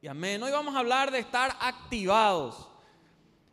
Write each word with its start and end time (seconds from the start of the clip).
Y 0.00 0.06
amén. 0.06 0.40
Hoy 0.40 0.52
vamos 0.52 0.76
a 0.76 0.78
hablar 0.78 1.10
de 1.10 1.18
estar 1.18 1.56
activados. 1.58 2.68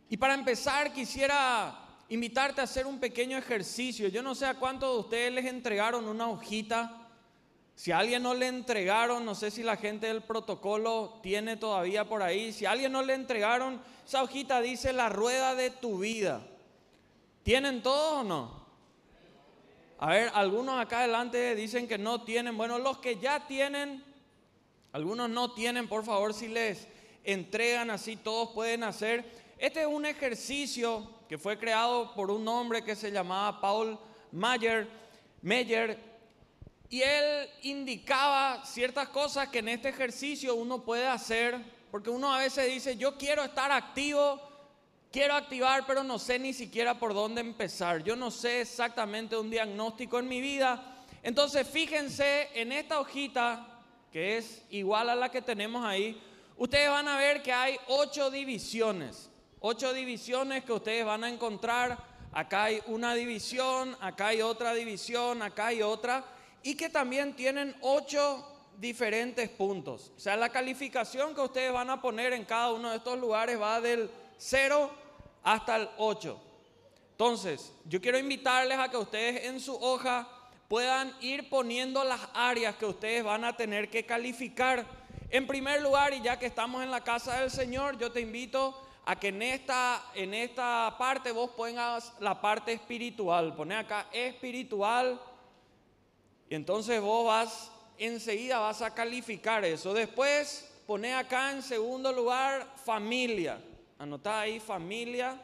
Y 0.08 0.16
para 0.16 0.34
empezar 0.34 0.92
quisiera 0.92 1.76
invitarte 2.08 2.60
a 2.60 2.64
hacer 2.64 2.86
un 2.86 3.00
pequeño 3.00 3.36
ejercicio. 3.36 4.06
Yo 4.06 4.22
no 4.22 4.32
sé 4.36 4.46
a 4.46 4.54
cuántos 4.54 4.92
de 4.92 5.00
ustedes 5.00 5.32
les 5.32 5.46
entregaron 5.46 6.06
una 6.06 6.28
hojita. 6.28 7.08
Si 7.74 7.90
a 7.90 7.98
alguien 7.98 8.22
no 8.22 8.32
le 8.32 8.46
entregaron, 8.46 9.24
no 9.24 9.34
sé 9.34 9.50
si 9.50 9.64
la 9.64 9.76
gente 9.76 10.06
del 10.06 10.22
protocolo 10.22 11.18
tiene 11.20 11.56
todavía 11.56 12.08
por 12.08 12.22
ahí. 12.22 12.52
Si 12.52 12.64
a 12.64 12.70
alguien 12.70 12.92
no 12.92 13.02
le 13.02 13.14
entregaron, 13.14 13.82
esa 14.06 14.22
hojita 14.22 14.60
dice 14.60 14.92
la 14.92 15.08
rueda 15.08 15.56
de 15.56 15.70
tu 15.70 15.98
vida. 15.98 16.46
¿Tienen 17.42 17.82
todos 17.82 18.20
o 18.20 18.24
no? 18.24 18.66
A 19.98 20.10
ver, 20.10 20.30
algunos 20.32 20.80
acá 20.80 21.00
adelante 21.00 21.56
dicen 21.56 21.88
que 21.88 21.98
no 21.98 22.22
tienen. 22.22 22.56
Bueno, 22.56 22.78
los 22.78 22.98
que 22.98 23.18
ya 23.18 23.48
tienen, 23.48 24.04
algunos 24.96 25.28
no 25.28 25.52
tienen, 25.52 25.88
por 25.88 26.06
favor, 26.06 26.32
si 26.32 26.48
les 26.48 26.88
entregan 27.22 27.90
así, 27.90 28.16
todos 28.16 28.52
pueden 28.54 28.82
hacer. 28.82 29.30
Este 29.58 29.82
es 29.82 29.86
un 29.86 30.06
ejercicio 30.06 31.06
que 31.28 31.36
fue 31.36 31.58
creado 31.58 32.14
por 32.14 32.30
un 32.30 32.48
hombre 32.48 32.82
que 32.82 32.96
se 32.96 33.12
llamaba 33.12 33.60
Paul 33.60 33.98
Meyer, 34.32 34.88
y 36.88 37.02
él 37.02 37.46
indicaba 37.60 38.64
ciertas 38.64 39.10
cosas 39.10 39.50
que 39.50 39.58
en 39.58 39.68
este 39.68 39.90
ejercicio 39.90 40.54
uno 40.54 40.82
puede 40.82 41.06
hacer, 41.06 41.58
porque 41.90 42.08
uno 42.08 42.32
a 42.32 42.38
veces 42.38 42.66
dice, 42.72 42.96
yo 42.96 43.18
quiero 43.18 43.44
estar 43.44 43.70
activo, 43.70 44.40
quiero 45.12 45.34
activar, 45.34 45.84
pero 45.86 46.04
no 46.04 46.18
sé 46.18 46.38
ni 46.38 46.54
siquiera 46.54 46.98
por 46.98 47.12
dónde 47.12 47.42
empezar, 47.42 48.02
yo 48.02 48.16
no 48.16 48.30
sé 48.30 48.62
exactamente 48.62 49.36
un 49.36 49.50
diagnóstico 49.50 50.18
en 50.18 50.28
mi 50.28 50.40
vida. 50.40 51.04
Entonces 51.22 51.68
fíjense 51.68 52.48
en 52.54 52.72
esta 52.72 52.98
hojita, 52.98 53.75
que 54.16 54.38
es 54.38 54.62
igual 54.70 55.10
a 55.10 55.14
la 55.14 55.28
que 55.28 55.42
tenemos 55.42 55.84
ahí, 55.84 56.18
ustedes 56.56 56.88
van 56.88 57.06
a 57.06 57.18
ver 57.18 57.42
que 57.42 57.52
hay 57.52 57.76
ocho 57.86 58.30
divisiones 58.30 59.28
ocho 59.60 59.92
divisiones 59.92 60.64
que 60.64 60.72
ustedes 60.72 61.04
van 61.04 61.22
a 61.24 61.28
encontrar. 61.28 61.98
Acá 62.32 62.64
hay 62.64 62.80
una 62.86 63.14
división, 63.14 63.94
acá 64.00 64.28
hay 64.28 64.40
otra 64.40 64.72
división, 64.72 65.42
acá 65.42 65.66
hay 65.66 65.82
otra. 65.82 66.24
Y 66.62 66.76
que 66.76 66.88
también 66.88 67.36
tienen 67.36 67.76
ocho 67.82 68.42
diferentes 68.78 69.50
puntos. 69.50 70.12
O 70.16 70.20
sea, 70.20 70.34
la 70.36 70.48
calificación 70.48 71.34
que 71.34 71.42
ustedes 71.42 71.72
van 71.72 71.90
a 71.90 72.00
poner 72.00 72.32
en 72.32 72.46
cada 72.46 72.72
uno 72.72 72.88
de 72.88 72.96
estos 72.96 73.18
lugares 73.18 73.60
va 73.60 73.82
del 73.82 74.10
0 74.38 74.90
hasta 75.42 75.76
el 75.76 75.90
8. 75.98 76.40
Entonces, 77.10 77.70
yo 77.84 78.00
quiero 78.00 78.18
invitarles 78.18 78.78
a 78.78 78.88
que 78.88 78.96
ustedes 78.96 79.44
en 79.44 79.60
su 79.60 79.74
hoja 79.74 80.26
puedan 80.68 81.14
ir 81.20 81.48
poniendo 81.48 82.02
las 82.04 82.20
áreas 82.34 82.76
que 82.76 82.86
ustedes 82.86 83.22
van 83.22 83.44
a 83.44 83.56
tener 83.56 83.88
que 83.88 84.04
calificar. 84.04 84.86
En 85.30 85.46
primer 85.46 85.82
lugar, 85.82 86.14
y 86.14 86.22
ya 86.22 86.38
que 86.38 86.46
estamos 86.46 86.82
en 86.82 86.90
la 86.90 87.02
casa 87.02 87.40
del 87.40 87.50
Señor, 87.50 87.98
yo 87.98 88.10
te 88.12 88.20
invito 88.20 88.82
a 89.04 89.16
que 89.16 89.28
en 89.28 89.40
esta, 89.40 90.04
en 90.14 90.34
esta 90.34 90.96
parte 90.98 91.30
vos 91.30 91.50
pongas 91.50 92.12
la 92.18 92.40
parte 92.40 92.72
espiritual. 92.72 93.54
Poné 93.54 93.76
acá 93.76 94.08
espiritual. 94.12 95.20
Y 96.48 96.54
entonces 96.56 97.00
vos 97.00 97.26
vas, 97.26 97.70
enseguida 97.98 98.58
vas 98.58 98.82
a 98.82 98.92
calificar 98.94 99.64
eso. 99.64 99.94
Después 99.94 100.72
poné 100.86 101.14
acá 101.14 101.52
en 101.52 101.62
segundo 101.62 102.12
lugar 102.12 102.66
familia. 102.84 103.60
Anotá 103.98 104.40
ahí 104.40 104.58
familia. 104.58 105.40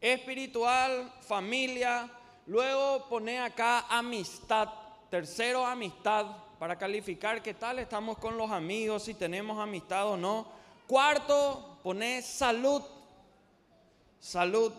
Espiritual, 0.00 1.12
familia. 1.22 2.08
Luego 2.46 3.08
poné 3.08 3.40
acá 3.40 3.86
amistad. 3.88 4.68
Tercero, 5.10 5.66
amistad. 5.66 6.26
Para 6.58 6.76
calificar 6.76 7.42
qué 7.42 7.54
tal 7.54 7.78
estamos 7.78 8.18
con 8.18 8.36
los 8.36 8.50
amigos, 8.50 9.02
si 9.02 9.14
tenemos 9.14 9.58
amistad 9.58 10.06
o 10.08 10.16
no. 10.16 10.46
Cuarto, 10.86 11.76
Pone 11.86 12.20
salud. 12.20 12.82
Salud. 14.18 14.72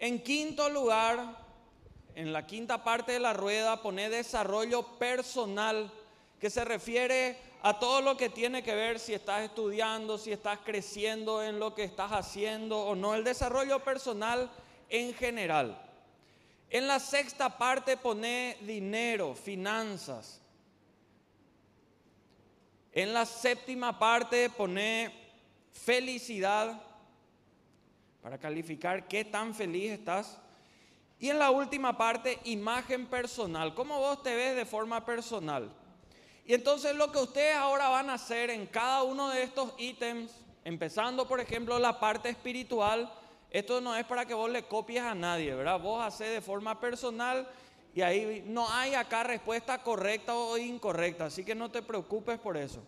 En 0.00 0.20
quinto 0.20 0.68
lugar, 0.68 1.38
en 2.16 2.32
la 2.32 2.44
quinta 2.44 2.82
parte 2.82 3.12
de 3.12 3.20
la 3.20 3.34
rueda, 3.34 3.80
pone 3.80 4.10
desarrollo 4.10 4.82
personal, 4.98 5.92
que 6.40 6.50
se 6.50 6.64
refiere 6.64 7.38
a 7.62 7.78
todo 7.78 8.00
lo 8.00 8.16
que 8.16 8.30
tiene 8.30 8.64
que 8.64 8.74
ver 8.74 8.98
si 8.98 9.14
estás 9.14 9.42
estudiando, 9.42 10.18
si 10.18 10.32
estás 10.32 10.58
creciendo 10.64 11.40
en 11.40 11.60
lo 11.60 11.72
que 11.72 11.84
estás 11.84 12.10
haciendo 12.10 12.80
o 12.80 12.96
no. 12.96 13.14
El 13.14 13.22
desarrollo 13.22 13.78
personal 13.84 14.50
en 14.88 15.14
general. 15.14 15.83
En 16.70 16.86
la 16.86 16.98
sexta 16.98 17.56
parte 17.56 17.96
pone 17.96 18.56
dinero, 18.62 19.34
finanzas. 19.34 20.40
En 22.92 23.12
la 23.12 23.26
séptima 23.26 23.98
parte 23.98 24.50
pone 24.50 25.12
felicidad, 25.72 26.80
para 28.22 28.38
calificar 28.38 29.06
qué 29.06 29.24
tan 29.24 29.54
feliz 29.54 29.92
estás. 29.92 30.38
Y 31.18 31.28
en 31.28 31.38
la 31.38 31.50
última 31.50 31.96
parte, 31.96 32.38
imagen 32.44 33.06
personal, 33.06 33.74
cómo 33.74 33.98
vos 33.98 34.22
te 34.22 34.34
ves 34.34 34.56
de 34.56 34.64
forma 34.64 35.04
personal. 35.04 35.70
Y 36.46 36.54
entonces 36.54 36.94
lo 36.96 37.10
que 37.12 37.18
ustedes 37.18 37.56
ahora 37.56 37.88
van 37.88 38.10
a 38.10 38.14
hacer 38.14 38.50
en 38.50 38.66
cada 38.66 39.02
uno 39.02 39.28
de 39.30 39.42
estos 39.42 39.74
ítems, 39.78 40.30
empezando 40.64 41.26
por 41.28 41.40
ejemplo 41.40 41.78
la 41.78 42.00
parte 42.00 42.28
espiritual, 42.28 43.12
esto 43.54 43.80
no 43.80 43.94
es 43.94 44.04
para 44.04 44.26
que 44.26 44.34
vos 44.34 44.50
le 44.50 44.64
copies 44.64 45.04
a 45.04 45.14
nadie, 45.14 45.54
¿verdad? 45.54 45.78
Vos 45.78 46.04
haces 46.04 46.28
de 46.28 46.40
forma 46.40 46.80
personal 46.80 47.48
y 47.94 48.02
ahí 48.02 48.42
no 48.48 48.68
hay 48.68 48.94
acá 48.94 49.22
respuesta 49.22 49.80
correcta 49.80 50.34
o 50.34 50.58
incorrecta, 50.58 51.26
así 51.26 51.44
que 51.44 51.54
no 51.54 51.70
te 51.70 51.80
preocupes 51.80 52.40
por 52.40 52.56
eso. 52.56 52.82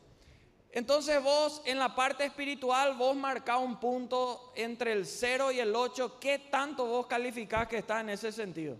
Entonces 0.72 1.22
vos 1.22 1.62
en 1.66 1.78
la 1.78 1.94
parte 1.94 2.24
espiritual, 2.24 2.96
vos 2.96 3.14
marcás 3.14 3.60
un 3.60 3.78
punto 3.78 4.52
entre 4.56 4.92
el 4.92 5.06
0 5.06 5.52
y 5.52 5.60
el 5.60 5.72
8. 5.72 6.18
¿Qué 6.18 6.40
tanto 6.50 6.84
vos 6.84 7.06
calificás 7.06 7.68
que 7.68 7.78
está 7.78 8.00
en 8.00 8.10
ese 8.10 8.32
sentido? 8.32 8.76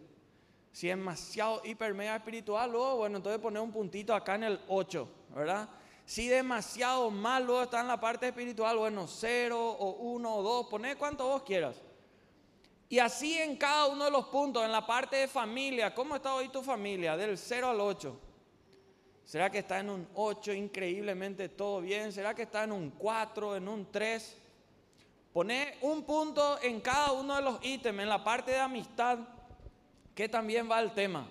Si 0.73 0.91
es 0.91 0.97
demasiado 0.97 1.63
hiper 1.65 1.95
mega 1.95 2.17
espiritual, 2.17 2.73
luego, 2.73 2.97
bueno, 2.97 3.19
entonces 3.19 3.41
poner 3.41 3.63
un 3.63 3.71
puntito 3.71 4.13
acá 4.13 4.35
en 4.35 4.43
el 4.43 4.61
8, 4.67 5.09
¿verdad? 5.37 5.69
Si 6.07 6.29
demasiado 6.29 7.11
mal 7.11 7.45
luego 7.45 7.65
está 7.65 7.81
en 7.81 7.89
la 7.89 7.99
parte 7.99 8.29
espiritual, 8.29 8.79
bueno, 8.79 9.09
0 9.09 9.59
o 9.59 9.91
1 10.13 10.37
o 10.37 10.43
2, 10.43 10.67
poné 10.69 10.95
cuanto 10.95 11.27
vos 11.27 11.43
quieras. 11.43 11.83
Y 12.89 13.01
así 13.01 13.37
en 13.37 13.57
cada 13.57 13.89
uno 13.89 14.05
de 14.05 14.13
los 14.13 14.27
puntos, 14.27 14.65
en 14.65 14.71
la 14.71 14.87
parte 14.87 15.17
de 15.17 15.27
familia, 15.27 15.93
¿cómo 15.93 16.15
está 16.15 16.33
hoy 16.33 16.49
tu 16.49 16.63
familia? 16.63 17.17
Del 17.17 17.37
0 17.37 17.71
al 17.71 17.81
8. 17.81 18.21
¿Será 19.25 19.51
que 19.51 19.59
está 19.59 19.81
en 19.81 19.91
un 19.91 20.09
8 20.15 20.53
increíblemente 20.53 21.49
todo 21.49 21.81
bien? 21.81 22.13
¿Será 22.13 22.33
que 22.33 22.43
está 22.43 22.63
en 22.63 22.71
un 22.71 22.91
4, 22.91 23.57
en 23.57 23.67
un 23.67 23.91
3? 23.91 24.37
Pone 25.33 25.77
un 25.81 26.05
punto 26.05 26.63
en 26.63 26.81
cada 26.81 27.11
uno 27.11 27.35
de 27.35 27.43
los 27.43 27.59
ítems, 27.65 27.99
en 27.99 28.09
la 28.09 28.23
parte 28.23 28.53
de 28.53 28.61
amistad, 28.61 29.19
que 30.15 30.29
también 30.29 30.71
va 30.71 30.79
el 30.79 30.95
tema. 30.95 31.29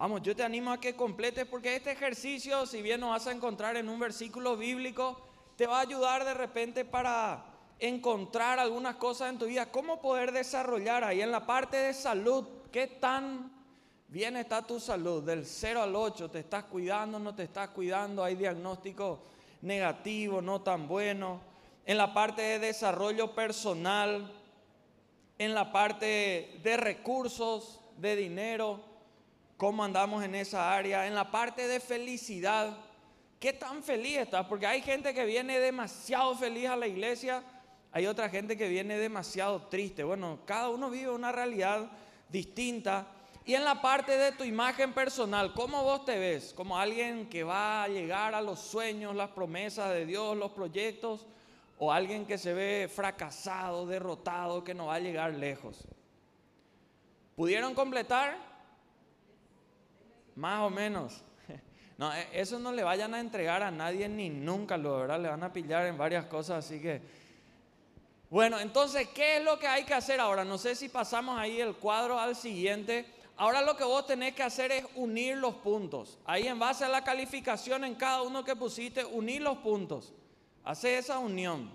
Vamos, 0.00 0.22
yo 0.22 0.34
te 0.34 0.42
animo 0.42 0.72
a 0.72 0.80
que 0.80 0.96
completes 0.96 1.44
porque 1.44 1.76
este 1.76 1.90
ejercicio, 1.90 2.64
si 2.64 2.80
bien 2.80 3.00
nos 3.00 3.10
vas 3.10 3.26
a 3.26 3.32
encontrar 3.32 3.76
en 3.76 3.86
un 3.86 4.00
versículo 4.00 4.56
bíblico, 4.56 5.20
te 5.56 5.66
va 5.66 5.76
a 5.76 5.82
ayudar 5.82 6.24
de 6.24 6.32
repente 6.32 6.86
para 6.86 7.44
encontrar 7.78 8.58
algunas 8.58 8.96
cosas 8.96 9.28
en 9.28 9.38
tu 9.38 9.44
vida, 9.44 9.70
cómo 9.70 10.00
poder 10.00 10.32
desarrollar 10.32 11.04
ahí 11.04 11.20
en 11.20 11.30
la 11.30 11.44
parte 11.44 11.76
de 11.76 11.92
salud, 11.92 12.46
qué 12.72 12.86
tan 12.86 13.52
Bien 14.08 14.38
está 14.38 14.62
tu 14.62 14.80
salud, 14.80 15.22
del 15.22 15.44
0 15.44 15.82
al 15.82 15.94
8, 15.94 16.30
te 16.30 16.38
estás 16.40 16.64
cuidando, 16.64 17.18
no 17.18 17.34
te 17.34 17.42
estás 17.42 17.68
cuidando, 17.68 18.24
hay 18.24 18.36
diagnóstico 18.36 19.20
negativo, 19.60 20.40
no 20.40 20.62
tan 20.62 20.88
bueno. 20.88 21.42
En 21.84 21.98
la 21.98 22.14
parte 22.14 22.40
de 22.40 22.58
desarrollo 22.58 23.34
personal, 23.34 24.32
en 25.38 25.54
la 25.54 25.70
parte 25.70 26.58
de 26.62 26.76
recursos, 26.78 27.80
de 27.98 28.16
dinero, 28.16 28.89
cómo 29.60 29.84
andamos 29.84 30.24
en 30.24 30.34
esa 30.34 30.74
área, 30.74 31.06
en 31.06 31.14
la 31.14 31.30
parte 31.30 31.68
de 31.68 31.80
felicidad, 31.80 32.78
qué 33.38 33.52
tan 33.52 33.82
feliz 33.82 34.16
estás, 34.16 34.46
porque 34.46 34.66
hay 34.66 34.80
gente 34.80 35.12
que 35.12 35.26
viene 35.26 35.60
demasiado 35.60 36.34
feliz 36.34 36.70
a 36.70 36.76
la 36.76 36.86
iglesia, 36.86 37.42
hay 37.92 38.06
otra 38.06 38.30
gente 38.30 38.56
que 38.56 38.70
viene 38.70 38.96
demasiado 38.96 39.60
triste. 39.66 40.02
Bueno, 40.02 40.38
cada 40.46 40.70
uno 40.70 40.88
vive 40.88 41.10
una 41.10 41.30
realidad 41.30 41.90
distinta. 42.30 43.06
Y 43.44 43.54
en 43.54 43.66
la 43.66 43.82
parte 43.82 44.16
de 44.16 44.32
tu 44.32 44.44
imagen 44.44 44.94
personal, 44.94 45.52
¿cómo 45.52 45.82
vos 45.82 46.06
te 46.06 46.18
ves? 46.18 46.54
¿Como 46.54 46.78
alguien 46.78 47.28
que 47.28 47.44
va 47.44 47.82
a 47.82 47.88
llegar 47.88 48.34
a 48.34 48.40
los 48.40 48.60
sueños, 48.60 49.14
las 49.14 49.28
promesas 49.28 49.90
de 49.90 50.06
Dios, 50.06 50.38
los 50.38 50.52
proyectos? 50.52 51.26
¿O 51.78 51.92
alguien 51.92 52.24
que 52.24 52.38
se 52.38 52.54
ve 52.54 52.90
fracasado, 52.90 53.86
derrotado, 53.86 54.64
que 54.64 54.72
no 54.72 54.86
va 54.86 54.94
a 54.94 55.00
llegar 55.00 55.34
lejos? 55.34 55.86
¿Pudieron 57.36 57.74
completar? 57.74 58.49
Más 60.40 60.60
o 60.62 60.70
menos. 60.70 61.22
No, 61.98 62.10
e, 62.14 62.26
eso 62.32 62.58
no 62.58 62.72
le 62.72 62.82
vayan 62.82 63.12
a 63.12 63.20
entregar 63.20 63.62
a 63.62 63.70
nadie 63.70 64.08
ni 64.08 64.30
nunca, 64.30 64.78
lo 64.78 65.00
verdad, 65.00 65.20
le 65.20 65.28
van 65.28 65.42
a 65.42 65.52
pillar 65.52 65.84
en 65.84 65.98
varias 65.98 66.24
cosas, 66.24 66.64
así 66.64 66.80
que... 66.80 67.02
Bueno, 68.30 68.58
entonces, 68.58 69.06
¿qué 69.08 69.36
es 69.36 69.44
lo 69.44 69.58
que 69.58 69.66
hay 69.66 69.84
que 69.84 69.92
hacer 69.92 70.18
ahora? 70.18 70.42
No 70.42 70.56
sé 70.56 70.74
si 70.74 70.88
pasamos 70.88 71.38
ahí 71.38 71.60
el 71.60 71.74
cuadro 71.74 72.18
al 72.18 72.34
siguiente. 72.36 73.04
ahora 73.36 73.60
lo 73.60 73.76
que 73.76 73.84
vos 73.84 74.06
tenés 74.06 74.34
que 74.34 74.42
hacer 74.42 74.72
es 74.72 74.86
unir 74.94 75.36
los 75.36 75.56
puntos. 75.56 76.18
Ahí 76.24 76.48
en 76.48 76.58
base 76.58 76.86
a 76.86 76.88
la 76.88 77.04
calificación 77.04 77.84
en 77.84 77.94
cada 77.94 78.22
uno 78.22 78.42
que 78.42 78.56
pusiste, 78.56 79.04
unir 79.04 79.42
los 79.42 79.58
puntos. 79.58 80.14
Hace 80.64 80.96
esa 80.96 81.18
unión. 81.18 81.70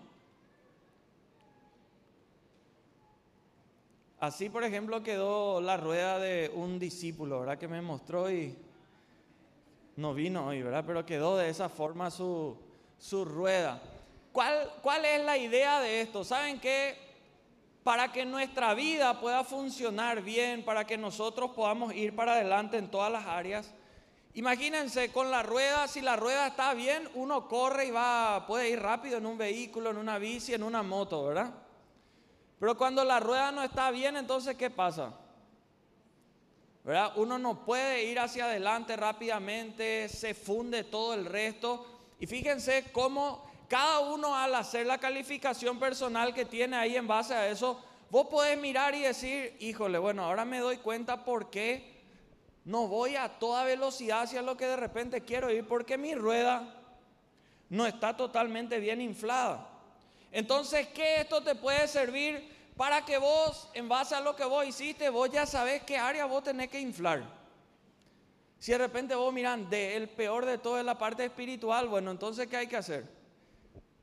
Así, 4.26 4.50
por 4.50 4.64
ejemplo, 4.64 5.04
quedó 5.04 5.62
la 5.62 5.78
rueda 5.78 6.18
de 6.18 6.52
un 6.56 6.80
discípulo, 6.80 7.42
¿verdad? 7.42 7.60
Que 7.60 7.68
me 7.68 7.80
mostró 7.80 8.32
y 8.32 8.58
no 9.98 10.16
vino 10.16 10.48
hoy, 10.48 10.64
¿verdad? 10.64 10.84
Pero 10.88 11.06
quedó 11.06 11.38
de 11.38 11.48
esa 11.48 11.70
forma 11.70 12.10
su, 12.10 12.58
su 12.98 13.24
rueda. 13.24 13.80
¿Cuál, 14.32 14.72
¿Cuál 14.82 15.06
es 15.06 15.24
la 15.24 15.38
idea 15.38 15.80
de 15.80 16.02
esto? 16.02 16.24
¿Saben 16.24 16.60
qué? 16.60 16.98
Para 17.84 18.12
que 18.12 18.26
nuestra 18.26 18.74
vida 18.74 19.22
pueda 19.22 19.44
funcionar 19.44 20.24
bien, 20.24 20.66
para 20.66 20.88
que 20.88 20.98
nosotros 20.98 21.52
podamos 21.52 21.94
ir 21.94 22.16
para 22.16 22.34
adelante 22.34 22.78
en 22.78 22.90
todas 22.90 23.12
las 23.12 23.28
áreas, 23.28 23.76
imagínense 24.34 25.12
con 25.12 25.30
la 25.30 25.44
rueda, 25.44 25.88
si 25.88 26.02
la 26.02 26.16
rueda 26.16 26.48
está 26.48 26.74
bien, 26.74 27.08
uno 27.14 27.48
corre 27.48 27.86
y 27.86 27.92
va, 27.92 28.48
puede 28.48 28.72
ir 28.72 28.82
rápido 28.82 29.20
en 29.20 29.28
un 29.28 29.38
vehículo, 29.38 29.92
en 29.92 29.98
una 29.98 30.18
bici, 30.18 30.56
en 30.56 30.64
una 30.64 30.82
moto, 30.82 31.26
¿verdad? 31.26 31.65
Pero 32.60 32.78
cuando 32.78 33.04
la 33.04 33.20
rueda 33.20 33.52
no 33.52 33.64
está 33.64 33.92
bien, 33.92 34.16
entonces 34.18 34.56
¿qué 34.56 34.70
pasa? 34.70 35.14
¿verdad? 36.86 37.14
Uno 37.16 37.40
no 37.40 37.66
puede 37.66 38.04
ir 38.04 38.20
hacia 38.20 38.46
adelante 38.46 38.96
rápidamente, 38.96 40.08
se 40.08 40.36
funde 40.36 40.84
todo 40.84 41.16
el 41.16 41.26
resto. 41.26 41.84
Y 42.20 42.28
fíjense 42.28 42.92
cómo 42.92 43.44
cada 43.68 44.02
uno 44.02 44.36
al 44.36 44.54
hacer 44.54 44.86
la 44.86 45.00
calificación 45.00 45.80
personal 45.80 46.32
que 46.32 46.46
tiene 46.46 46.78
ahí 46.78 46.96
en 46.96 47.08
base 47.08 47.34
a 47.34 47.50
eso, 47.50 47.84
vos 48.12 48.28
podés 48.28 48.60
mirar 48.60 48.94
y 48.94 49.02
decir, 49.02 49.58
híjole, 49.60 49.98
bueno, 49.98 50.24
ahora 50.24 50.46
me 50.46 50.60
doy 50.60 50.78
cuenta 50.78 51.26
por 51.26 51.50
qué 51.50 52.04
no 52.66 52.88
voy 52.88 53.16
a 53.16 53.30
toda 53.40 53.64
velocidad 53.64 54.22
hacia 54.22 54.44
lo 54.44 54.56
que 54.56 54.68
de 54.68 54.76
repente 54.76 55.22
quiero 55.22 55.52
ir, 55.52 55.68
porque 55.68 55.98
mi 55.98 56.14
rueda 56.14 56.84
no 57.70 57.88
está 57.88 58.16
totalmente 58.16 58.80
bien 58.80 59.02
inflada. 59.02 59.75
Entonces, 60.32 60.88
¿qué 60.88 61.22
esto 61.22 61.42
te 61.42 61.56
puede 61.56 61.88
servir? 61.88 62.56
para 62.78 63.06
que 63.06 63.18
vos, 63.18 63.70
en 63.74 63.88
base 63.88 64.16
a 64.16 64.20
lo 64.20 64.36
que 64.36 64.44
vos 64.44 64.66
hiciste, 64.66 65.10
vos 65.10 65.30
ya 65.30 65.46
sabés 65.46 65.84
qué 65.84 65.98
área 65.98 66.26
vos 66.26 66.44
tenés 66.44 66.70
que 66.70 66.80
inflar. 66.80 67.24
Si 68.60 68.72
de 68.72 68.78
repente 68.78 69.16
vos 69.16 69.34
miran, 69.34 69.70
de 69.70 69.96
el 69.96 70.10
peor 70.10 70.46
de 70.46 70.58
todo 70.58 70.80
es 70.80 70.86
la 70.86 70.98
parte 70.98 71.24
espiritual, 71.26 71.88
bueno, 71.88 72.12
entonces 72.12 72.48
¿qué 72.48 72.58
hay 72.58 72.68
que 72.68 72.78
hacer? 72.78 73.06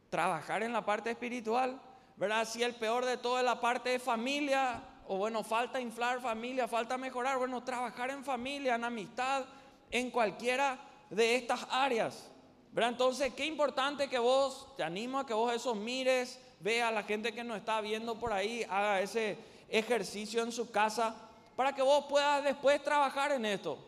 Trabajar 0.08 0.62
en 0.62 0.72
la 0.72 0.84
parte 0.84 1.10
espiritual, 1.10 1.80
¿verdad? 2.16 2.46
Si 2.46 2.62
el 2.62 2.74
peor 2.74 3.04
de 3.04 3.16
todo 3.16 3.38
es 3.38 3.44
la 3.44 3.60
parte 3.60 3.90
de 3.90 3.98
familia, 3.98 4.82
o 5.06 5.16
bueno, 5.16 5.42
falta 5.42 5.80
inflar 5.80 6.20
familia, 6.20 6.66
falta 6.66 6.96
mejorar, 6.96 7.38
bueno, 7.38 7.62
trabajar 7.62 8.10
en 8.10 8.24
familia, 8.24 8.76
en 8.76 8.84
amistad, 8.84 9.44
en 9.90 10.10
cualquiera 10.10 10.78
de 11.10 11.36
estas 11.36 11.66
áreas. 11.68 12.31
¿Verdad? 12.72 12.90
Entonces, 12.90 13.34
qué 13.34 13.44
importante 13.44 14.08
que 14.08 14.18
vos, 14.18 14.66
te 14.76 14.82
animo 14.82 15.18
a 15.18 15.26
que 15.26 15.34
vos 15.34 15.52
eso 15.52 15.74
mires, 15.74 16.40
vea 16.60 16.88
a 16.88 16.92
la 16.92 17.02
gente 17.02 17.32
que 17.32 17.44
nos 17.44 17.58
está 17.58 17.80
viendo 17.80 18.18
por 18.18 18.32
ahí, 18.32 18.64
haga 18.68 19.00
ese 19.00 19.38
ejercicio 19.68 20.42
en 20.42 20.52
su 20.52 20.70
casa 20.70 21.14
para 21.56 21.74
que 21.74 21.82
vos 21.82 22.06
puedas 22.08 22.42
después 22.42 22.82
trabajar 22.82 23.32
en 23.32 23.44
esto. 23.44 23.78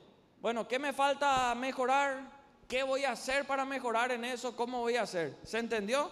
Bueno, 0.40 0.69
¿qué 0.69 0.78
me 0.78 0.92
falta 0.92 1.54
mejorar? 1.54 2.20
¿Qué 2.69 2.82
voy 2.82 3.04
a 3.04 3.12
hacer 3.12 3.46
para 3.46 3.64
mejorar 3.64 4.12
en 4.12 4.25
eso? 4.25 4.54
¿Cómo 4.54 4.81
voy 4.81 4.96
a 4.96 5.02
hacer? 5.02 5.36
¿Se 5.44 5.58
entendió? 5.58 6.10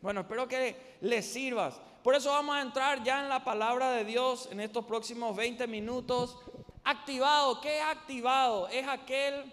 Bueno, 0.00 0.20
espero 0.20 0.46
que 0.46 0.96
les 1.00 1.26
sirvas. 1.26 1.80
Por 2.02 2.14
eso 2.14 2.30
vamos 2.30 2.56
a 2.56 2.62
entrar 2.62 3.02
ya 3.02 3.20
en 3.20 3.28
la 3.28 3.44
palabra 3.44 3.90
de 3.92 4.04
Dios 4.04 4.48
en 4.50 4.60
estos 4.60 4.84
próximos 4.84 5.36
20 5.36 5.66
minutos. 5.66 6.36
Activado, 6.84 7.60
¿qué 7.60 7.78
es 7.78 7.84
activado? 7.84 8.68
Es 8.68 8.86
aquel 8.88 9.52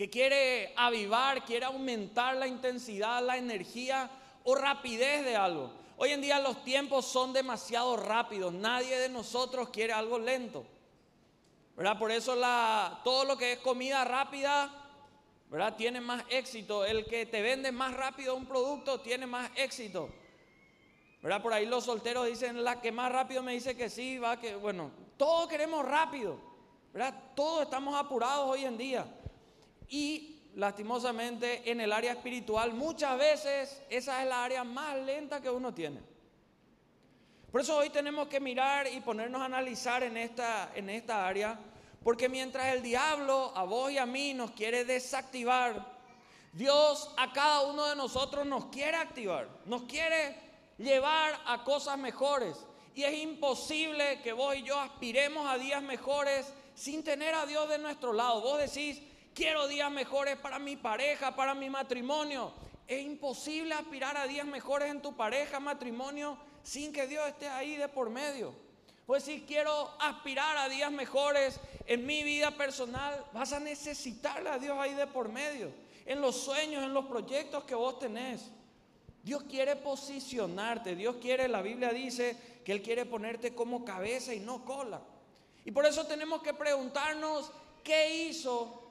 que 0.00 0.08
quiere 0.08 0.72
avivar, 0.76 1.44
quiere 1.44 1.66
aumentar 1.66 2.34
la 2.34 2.46
intensidad, 2.46 3.22
la 3.22 3.36
energía 3.36 4.08
o 4.44 4.54
rapidez 4.54 5.26
de 5.26 5.36
algo. 5.36 5.74
Hoy 5.98 6.12
en 6.12 6.22
día 6.22 6.40
los 6.40 6.64
tiempos 6.64 7.04
son 7.04 7.34
demasiado 7.34 7.98
rápidos. 7.98 8.50
Nadie 8.50 8.96
de 8.96 9.10
nosotros 9.10 9.68
quiere 9.68 9.92
algo 9.92 10.18
lento. 10.18 10.64
¿Verdad? 11.76 11.98
Por 11.98 12.10
eso 12.12 12.34
todo 13.04 13.26
lo 13.26 13.36
que 13.36 13.52
es 13.52 13.58
comida 13.58 14.02
rápida, 14.06 14.72
¿verdad? 15.50 15.76
Tiene 15.76 16.00
más 16.00 16.24
éxito. 16.30 16.86
El 16.86 17.04
que 17.04 17.26
te 17.26 17.42
vende 17.42 17.70
más 17.70 17.92
rápido 17.92 18.34
un 18.36 18.46
producto 18.46 19.00
tiene 19.00 19.26
más 19.26 19.50
éxito. 19.54 20.08
¿Verdad? 21.20 21.42
Por 21.42 21.52
ahí 21.52 21.66
los 21.66 21.84
solteros 21.84 22.26
dicen, 22.26 22.64
la 22.64 22.80
que 22.80 22.90
más 22.90 23.12
rápido 23.12 23.42
me 23.42 23.52
dice 23.52 23.76
que 23.76 23.90
sí, 23.90 24.16
va 24.16 24.40
que, 24.40 24.56
bueno, 24.56 24.92
todos 25.18 25.46
queremos 25.46 25.84
rápido. 25.84 26.38
¿Verdad? 26.90 27.14
Todos 27.36 27.64
estamos 27.64 27.94
apurados 28.00 28.48
hoy 28.48 28.64
en 28.64 28.78
día. 28.78 29.06
Y 29.90 30.40
lastimosamente 30.54 31.70
en 31.70 31.80
el 31.80 31.92
área 31.92 32.12
espiritual, 32.12 32.72
muchas 32.72 33.18
veces 33.18 33.82
esa 33.90 34.22
es 34.22 34.28
la 34.28 34.44
área 34.44 34.64
más 34.64 34.96
lenta 34.98 35.40
que 35.42 35.50
uno 35.50 35.74
tiene. 35.74 36.00
Por 37.50 37.60
eso 37.60 37.76
hoy 37.76 37.90
tenemos 37.90 38.28
que 38.28 38.38
mirar 38.38 38.86
y 38.86 39.00
ponernos 39.00 39.42
a 39.42 39.46
analizar 39.46 40.04
en 40.04 40.16
esta, 40.16 40.70
en 40.74 40.88
esta 40.88 41.26
área, 41.26 41.58
porque 42.04 42.28
mientras 42.28 42.72
el 42.72 42.82
diablo 42.82 43.52
a 43.56 43.64
vos 43.64 43.90
y 43.90 43.98
a 43.98 44.06
mí 44.06 44.32
nos 44.32 44.52
quiere 44.52 44.84
desactivar, 44.84 45.98
Dios 46.52 47.10
a 47.16 47.32
cada 47.32 47.62
uno 47.62 47.86
de 47.86 47.96
nosotros 47.96 48.46
nos 48.46 48.66
quiere 48.66 48.96
activar, 48.96 49.48
nos 49.66 49.82
quiere 49.82 50.36
llevar 50.78 51.40
a 51.46 51.64
cosas 51.64 51.98
mejores. 51.98 52.56
Y 52.94 53.02
es 53.02 53.18
imposible 53.18 54.20
que 54.22 54.32
vos 54.32 54.54
y 54.56 54.62
yo 54.62 54.78
aspiremos 54.78 55.48
a 55.48 55.58
días 55.58 55.82
mejores 55.82 56.52
sin 56.74 57.02
tener 57.02 57.34
a 57.34 57.46
Dios 57.46 57.68
de 57.68 57.78
nuestro 57.78 58.12
lado. 58.12 58.40
Vos 58.40 58.58
decís, 58.58 59.00
quiero 59.40 59.68
días 59.68 59.90
mejores 59.90 60.36
para 60.36 60.58
mi 60.58 60.76
pareja, 60.76 61.34
para 61.34 61.54
mi 61.54 61.70
matrimonio. 61.70 62.52
Es 62.86 63.02
imposible 63.02 63.72
aspirar 63.72 64.14
a 64.18 64.26
días 64.26 64.44
mejores 64.44 64.90
en 64.90 65.00
tu 65.00 65.16
pareja, 65.16 65.58
matrimonio, 65.58 66.36
sin 66.62 66.92
que 66.92 67.06
Dios 67.06 67.26
esté 67.26 67.48
ahí 67.48 67.76
de 67.76 67.88
por 67.88 68.10
medio. 68.10 68.52
Pues 69.06 69.24
si 69.24 69.40
quiero 69.40 69.94
aspirar 69.98 70.58
a 70.58 70.68
días 70.68 70.92
mejores 70.92 71.58
en 71.86 72.04
mi 72.04 72.22
vida 72.22 72.50
personal, 72.50 73.24
vas 73.32 73.54
a 73.54 73.60
necesitar 73.60 74.46
a 74.46 74.58
Dios 74.58 74.76
ahí 74.78 74.92
de 74.92 75.06
por 75.06 75.30
medio. 75.30 75.72
En 76.04 76.20
los 76.20 76.36
sueños, 76.36 76.84
en 76.84 76.92
los 76.92 77.06
proyectos 77.06 77.64
que 77.64 77.74
vos 77.74 77.98
tenés. 77.98 78.50
Dios 79.22 79.44
quiere 79.44 79.74
posicionarte. 79.74 80.94
Dios 80.94 81.16
quiere, 81.16 81.48
la 81.48 81.62
Biblia 81.62 81.94
dice 81.94 82.36
que 82.62 82.72
Él 82.72 82.82
quiere 82.82 83.06
ponerte 83.06 83.54
como 83.54 83.86
cabeza 83.86 84.34
y 84.34 84.40
no 84.40 84.66
cola. 84.66 85.00
Y 85.64 85.70
por 85.70 85.86
eso 85.86 86.06
tenemos 86.06 86.42
que 86.42 86.52
preguntarnos, 86.52 87.50
¿qué 87.82 88.26
hizo 88.26 88.89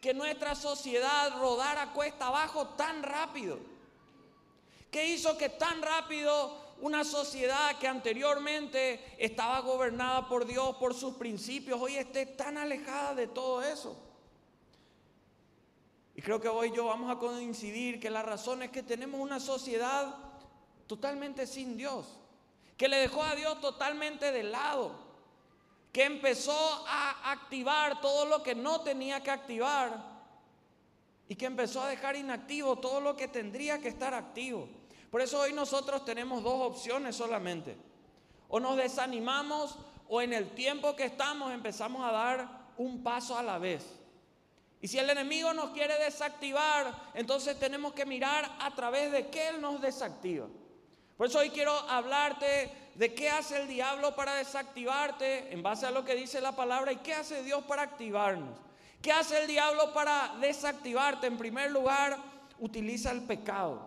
que 0.00 0.14
nuestra 0.14 0.54
sociedad 0.54 1.38
rodara 1.38 1.92
cuesta 1.92 2.28
abajo 2.28 2.68
tan 2.68 3.02
rápido? 3.02 3.58
¿Qué 4.90 5.06
hizo 5.06 5.36
que 5.36 5.48
tan 5.48 5.82
rápido 5.82 6.68
una 6.80 7.04
sociedad 7.04 7.78
que 7.78 7.88
anteriormente 7.88 9.16
estaba 9.18 9.60
gobernada 9.60 10.28
por 10.28 10.46
Dios, 10.46 10.76
por 10.76 10.94
sus 10.94 11.14
principios, 11.14 11.80
hoy 11.80 11.96
esté 11.96 12.26
tan 12.26 12.56
alejada 12.56 13.14
de 13.14 13.26
todo 13.26 13.62
eso? 13.62 13.96
Y 16.14 16.22
creo 16.22 16.40
que 16.40 16.48
hoy 16.48 16.72
yo 16.74 16.86
vamos 16.86 17.10
a 17.10 17.18
coincidir 17.18 18.00
que 18.00 18.10
la 18.10 18.22
razón 18.22 18.62
es 18.62 18.70
que 18.70 18.82
tenemos 18.82 19.20
una 19.20 19.38
sociedad 19.38 20.14
totalmente 20.86 21.46
sin 21.46 21.76
Dios, 21.76 22.06
que 22.76 22.88
le 22.88 22.96
dejó 22.96 23.22
a 23.22 23.34
Dios 23.34 23.60
totalmente 23.60 24.32
de 24.32 24.44
lado 24.44 25.07
que 25.98 26.04
empezó 26.04 26.86
a 26.86 27.32
activar 27.32 28.00
todo 28.00 28.24
lo 28.24 28.40
que 28.40 28.54
no 28.54 28.82
tenía 28.82 29.20
que 29.20 29.32
activar 29.32 30.00
y 31.28 31.34
que 31.34 31.46
empezó 31.46 31.82
a 31.82 31.88
dejar 31.88 32.14
inactivo 32.14 32.76
todo 32.76 33.00
lo 33.00 33.16
que 33.16 33.26
tendría 33.26 33.80
que 33.80 33.88
estar 33.88 34.14
activo. 34.14 34.68
Por 35.10 35.22
eso 35.22 35.40
hoy 35.40 35.52
nosotros 35.52 36.04
tenemos 36.04 36.44
dos 36.44 36.70
opciones 36.70 37.16
solamente. 37.16 37.76
O 38.48 38.60
nos 38.60 38.76
desanimamos 38.76 39.76
o 40.08 40.22
en 40.22 40.34
el 40.34 40.54
tiempo 40.54 40.94
que 40.94 41.02
estamos 41.02 41.52
empezamos 41.52 42.08
a 42.08 42.12
dar 42.12 42.48
un 42.76 43.02
paso 43.02 43.36
a 43.36 43.42
la 43.42 43.58
vez. 43.58 43.84
Y 44.80 44.86
si 44.86 45.00
el 45.00 45.10
enemigo 45.10 45.52
nos 45.52 45.70
quiere 45.70 45.98
desactivar, 45.98 47.10
entonces 47.14 47.58
tenemos 47.58 47.92
que 47.92 48.06
mirar 48.06 48.48
a 48.60 48.72
través 48.72 49.10
de 49.10 49.30
qué 49.30 49.48
Él 49.48 49.60
nos 49.60 49.80
desactiva. 49.80 50.46
Por 51.16 51.26
eso 51.26 51.40
hoy 51.40 51.50
quiero 51.50 51.72
hablarte 51.72 52.70
de 52.98 53.14
qué 53.14 53.30
hace 53.30 53.56
el 53.56 53.68
diablo 53.68 54.16
para 54.16 54.34
desactivarte 54.34 55.52
en 55.52 55.62
base 55.62 55.86
a 55.86 55.92
lo 55.92 56.04
que 56.04 56.16
dice 56.16 56.40
la 56.40 56.56
palabra 56.56 56.90
y 56.90 56.96
qué 56.96 57.14
hace 57.14 57.44
Dios 57.44 57.62
para 57.62 57.82
activarnos. 57.82 58.58
¿Qué 59.00 59.12
hace 59.12 59.40
el 59.40 59.46
diablo 59.46 59.92
para 59.94 60.34
desactivarte? 60.40 61.28
En 61.28 61.38
primer 61.38 61.70
lugar, 61.70 62.18
utiliza 62.58 63.12
el 63.12 63.22
pecado. 63.22 63.86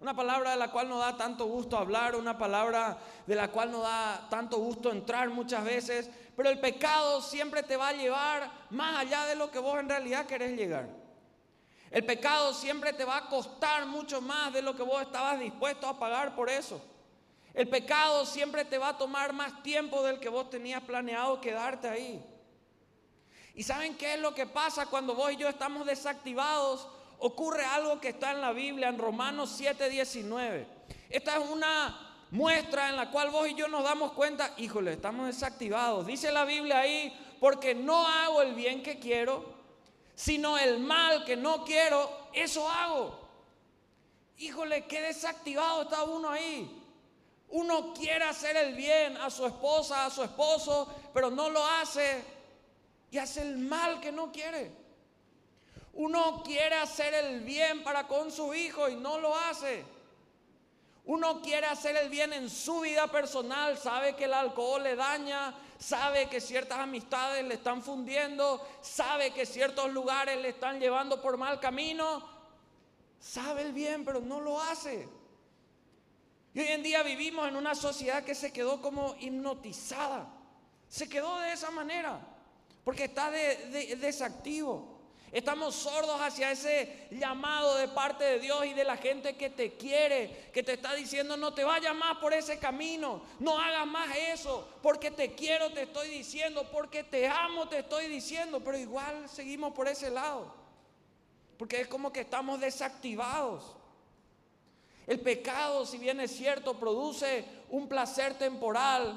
Una 0.00 0.16
palabra 0.16 0.52
de 0.52 0.56
la 0.56 0.70
cual 0.70 0.88
no 0.88 0.96
da 0.96 1.18
tanto 1.18 1.44
gusto 1.44 1.76
hablar, 1.76 2.16
una 2.16 2.38
palabra 2.38 2.96
de 3.26 3.34
la 3.34 3.48
cual 3.48 3.70
no 3.70 3.80
da 3.80 4.26
tanto 4.30 4.56
gusto 4.56 4.90
entrar 4.90 5.28
muchas 5.28 5.62
veces, 5.64 6.08
pero 6.34 6.48
el 6.48 6.58
pecado 6.58 7.20
siempre 7.20 7.62
te 7.62 7.76
va 7.76 7.88
a 7.88 7.92
llevar 7.92 8.50
más 8.70 9.00
allá 9.00 9.26
de 9.26 9.34
lo 9.34 9.50
que 9.50 9.58
vos 9.58 9.78
en 9.78 9.90
realidad 9.90 10.24
querés 10.24 10.56
llegar. 10.56 10.88
El 11.90 12.06
pecado 12.06 12.54
siempre 12.54 12.94
te 12.94 13.04
va 13.04 13.18
a 13.18 13.28
costar 13.28 13.84
mucho 13.84 14.22
más 14.22 14.50
de 14.54 14.62
lo 14.62 14.74
que 14.74 14.82
vos 14.82 15.02
estabas 15.02 15.38
dispuesto 15.38 15.86
a 15.86 15.98
pagar 15.98 16.34
por 16.34 16.48
eso. 16.48 16.80
El 17.54 17.68
pecado 17.68 18.26
siempre 18.26 18.64
te 18.64 18.78
va 18.78 18.88
a 18.88 18.98
tomar 18.98 19.32
más 19.32 19.62
tiempo 19.62 20.02
del 20.02 20.18
que 20.18 20.28
vos 20.28 20.50
tenías 20.50 20.82
planeado 20.82 21.40
quedarte 21.40 21.88
ahí. 21.88 22.22
¿Y 23.54 23.62
saben 23.62 23.96
qué 23.96 24.14
es 24.14 24.20
lo 24.20 24.34
que 24.34 24.46
pasa 24.46 24.86
cuando 24.86 25.14
vos 25.14 25.32
y 25.32 25.36
yo 25.36 25.48
estamos 25.48 25.86
desactivados? 25.86 26.88
Ocurre 27.20 27.64
algo 27.64 28.00
que 28.00 28.08
está 28.08 28.32
en 28.32 28.40
la 28.40 28.52
Biblia, 28.52 28.88
en 28.88 28.98
Romanos 28.98 29.56
7:19. 29.56 30.66
Esta 31.08 31.36
es 31.36 31.48
una 31.48 32.26
muestra 32.32 32.88
en 32.88 32.96
la 32.96 33.12
cual 33.12 33.30
vos 33.30 33.48
y 33.48 33.54
yo 33.54 33.68
nos 33.68 33.84
damos 33.84 34.12
cuenta, 34.12 34.52
híjole, 34.56 34.94
estamos 34.94 35.28
desactivados. 35.28 36.04
Dice 36.04 36.32
la 36.32 36.44
Biblia 36.44 36.80
ahí, 36.80 37.16
porque 37.38 37.72
no 37.76 38.08
hago 38.08 38.42
el 38.42 38.54
bien 38.54 38.82
que 38.82 38.98
quiero, 38.98 39.54
sino 40.16 40.58
el 40.58 40.80
mal 40.80 41.24
que 41.24 41.36
no 41.36 41.64
quiero, 41.64 42.10
eso 42.32 42.68
hago. 42.68 43.20
Híjole, 44.38 44.86
qué 44.86 45.00
desactivado 45.00 45.82
está 45.82 46.02
uno 46.02 46.30
ahí. 46.30 46.83
Uno 47.54 47.94
quiere 47.94 48.24
hacer 48.24 48.56
el 48.56 48.74
bien 48.74 49.16
a 49.16 49.30
su 49.30 49.46
esposa, 49.46 50.06
a 50.06 50.10
su 50.10 50.24
esposo, 50.24 50.92
pero 51.12 51.30
no 51.30 51.50
lo 51.50 51.64
hace 51.64 52.24
y 53.12 53.18
hace 53.18 53.42
el 53.42 53.58
mal 53.58 54.00
que 54.00 54.10
no 54.10 54.32
quiere. 54.32 54.72
Uno 55.92 56.42
quiere 56.42 56.74
hacer 56.74 57.14
el 57.14 57.42
bien 57.42 57.84
para 57.84 58.08
con 58.08 58.32
su 58.32 58.52
hijo 58.54 58.88
y 58.88 58.96
no 58.96 59.18
lo 59.18 59.36
hace. 59.36 59.84
Uno 61.04 61.40
quiere 61.42 61.68
hacer 61.68 61.96
el 61.96 62.08
bien 62.08 62.32
en 62.32 62.50
su 62.50 62.80
vida 62.80 63.06
personal, 63.06 63.78
sabe 63.78 64.16
que 64.16 64.24
el 64.24 64.34
alcohol 64.34 64.82
le 64.82 64.96
daña, 64.96 65.54
sabe 65.78 66.28
que 66.28 66.40
ciertas 66.40 66.80
amistades 66.80 67.44
le 67.44 67.54
están 67.54 67.84
fundiendo, 67.84 68.66
sabe 68.80 69.32
que 69.32 69.46
ciertos 69.46 69.92
lugares 69.92 70.42
le 70.42 70.48
están 70.48 70.80
llevando 70.80 71.22
por 71.22 71.36
mal 71.36 71.60
camino, 71.60 72.20
sabe 73.20 73.62
el 73.62 73.72
bien, 73.72 74.04
pero 74.04 74.18
no 74.18 74.40
lo 74.40 74.60
hace. 74.60 75.08
Y 76.54 76.60
hoy 76.60 76.68
en 76.68 76.84
día 76.84 77.02
vivimos 77.02 77.48
en 77.48 77.56
una 77.56 77.74
sociedad 77.74 78.22
que 78.22 78.36
se 78.36 78.52
quedó 78.52 78.80
como 78.80 79.16
hipnotizada. 79.18 80.28
Se 80.88 81.08
quedó 81.08 81.40
de 81.40 81.52
esa 81.52 81.72
manera, 81.72 82.20
porque 82.84 83.04
está 83.04 83.28
de, 83.32 83.96
desactivo. 84.00 84.94
Estamos 85.32 85.74
sordos 85.74 86.20
hacia 86.20 86.52
ese 86.52 87.08
llamado 87.10 87.76
de 87.76 87.88
parte 87.88 88.22
de 88.22 88.38
Dios 88.38 88.66
y 88.66 88.72
de 88.72 88.84
la 88.84 88.96
gente 88.96 89.36
que 89.36 89.50
te 89.50 89.72
quiere, 89.72 90.48
que 90.54 90.62
te 90.62 90.74
está 90.74 90.94
diciendo 90.94 91.36
no 91.36 91.52
te 91.52 91.64
vayas 91.64 91.96
más 91.96 92.18
por 92.18 92.32
ese 92.32 92.60
camino, 92.60 93.20
no 93.40 93.58
hagas 93.58 93.84
más 93.84 94.16
eso, 94.16 94.68
porque 94.80 95.10
te 95.10 95.34
quiero 95.34 95.72
te 95.72 95.82
estoy 95.82 96.08
diciendo, 96.08 96.70
porque 96.70 97.02
te 97.02 97.26
amo 97.26 97.68
te 97.68 97.80
estoy 97.80 98.06
diciendo, 98.06 98.60
pero 98.60 98.78
igual 98.78 99.28
seguimos 99.28 99.72
por 99.74 99.88
ese 99.88 100.08
lado, 100.08 100.54
porque 101.58 101.80
es 101.80 101.88
como 101.88 102.12
que 102.12 102.20
estamos 102.20 102.60
desactivados. 102.60 103.74
El 105.06 105.20
pecado, 105.20 105.84
si 105.84 105.98
bien 105.98 106.20
es 106.20 106.34
cierto, 106.34 106.78
produce 106.78 107.44
un 107.70 107.88
placer 107.88 108.34
temporal, 108.34 109.14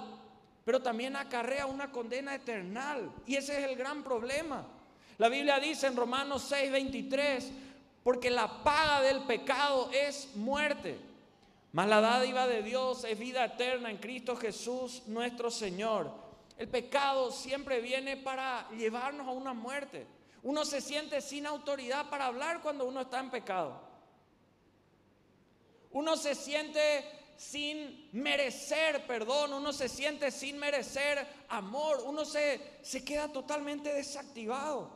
pero 0.65 0.81
también 0.81 1.15
acarrea 1.15 1.65
una 1.65 1.91
condena 1.91 2.35
eternal. 2.35 3.09
Y 3.25 3.35
ese 3.35 3.57
es 3.57 3.69
el 3.69 3.77
gran 3.77 4.03
problema. 4.03 4.67
La 5.17 5.29
Biblia 5.29 5.59
dice 5.59 5.87
en 5.87 5.95
Romanos 5.95 6.43
6, 6.49 6.71
23, 6.71 7.51
porque 8.03 8.29
la 8.29 8.63
paga 8.63 9.01
del 9.01 9.23
pecado 9.23 9.89
es 9.91 10.35
muerte, 10.35 10.99
mas 11.71 11.87
la 11.87 12.01
dádiva 12.01 12.47
de 12.47 12.63
Dios 12.63 13.03
es 13.03 13.17
vida 13.17 13.45
eterna 13.45 13.89
en 13.89 13.97
Cristo 13.97 14.35
Jesús 14.35 15.03
nuestro 15.07 15.49
Señor. 15.49 16.11
El 16.57 16.67
pecado 16.67 17.31
siempre 17.31 17.81
viene 17.81 18.17
para 18.17 18.69
llevarnos 18.71 19.27
a 19.27 19.31
una 19.31 19.53
muerte. 19.53 20.05
Uno 20.43 20.65
se 20.65 20.81
siente 20.81 21.21
sin 21.21 21.45
autoridad 21.45 22.09
para 22.09 22.25
hablar 22.25 22.61
cuando 22.61 22.85
uno 22.85 23.01
está 23.01 23.19
en 23.19 23.29
pecado. 23.29 23.86
Uno 25.91 26.17
se 26.17 26.35
siente 26.35 27.05
sin 27.37 28.09
merecer 28.13 29.05
perdón, 29.05 29.53
uno 29.53 29.71
se 29.71 29.87
siente 29.87 30.31
sin 30.31 30.57
merecer 30.57 31.25
amor, 31.49 32.03
uno 32.05 32.25
se, 32.25 32.79
se 32.81 33.05
queda 33.05 33.31
totalmente 33.31 33.93
desactivado. 33.93 34.89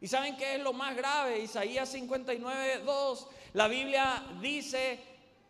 ¿Y 0.00 0.08
saben 0.08 0.36
qué 0.36 0.54
es 0.54 0.60
lo 0.60 0.72
más 0.72 0.94
grave? 0.94 1.40
Isaías 1.40 1.88
59, 1.88 2.82
2, 2.84 3.28
la 3.54 3.66
Biblia 3.66 4.24
dice, 4.40 5.00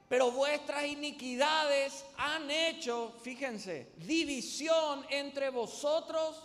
pero 0.09 0.31
vuestras 0.31 0.85
iniquidades 0.87 2.05
han 2.17 2.51
hecho, 2.51 3.13
fíjense, 3.23 3.93
división 3.97 5.05
entre 5.11 5.51
vosotros 5.51 6.43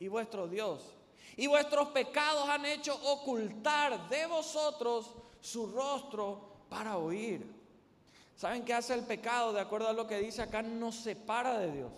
y 0.00 0.08
vuestro 0.08 0.48
Dios. 0.48 0.82
Y 1.36 1.46
vuestros 1.46 1.88
pecados 1.88 2.48
han 2.48 2.64
hecho 2.64 2.94
ocultar 3.04 4.08
de 4.08 4.26
vosotros 4.26 5.10
su 5.40 5.66
rostro 5.66 6.51
para 6.72 6.96
oír. 6.96 7.46
¿Saben 8.34 8.64
qué 8.64 8.72
hace 8.72 8.94
el 8.94 9.04
pecado? 9.04 9.52
De 9.52 9.60
acuerdo 9.60 9.88
a 9.88 9.92
lo 9.92 10.06
que 10.06 10.18
dice 10.18 10.40
acá, 10.42 10.62
nos 10.62 10.96
separa 10.96 11.58
de 11.58 11.70
Dios. 11.70 11.92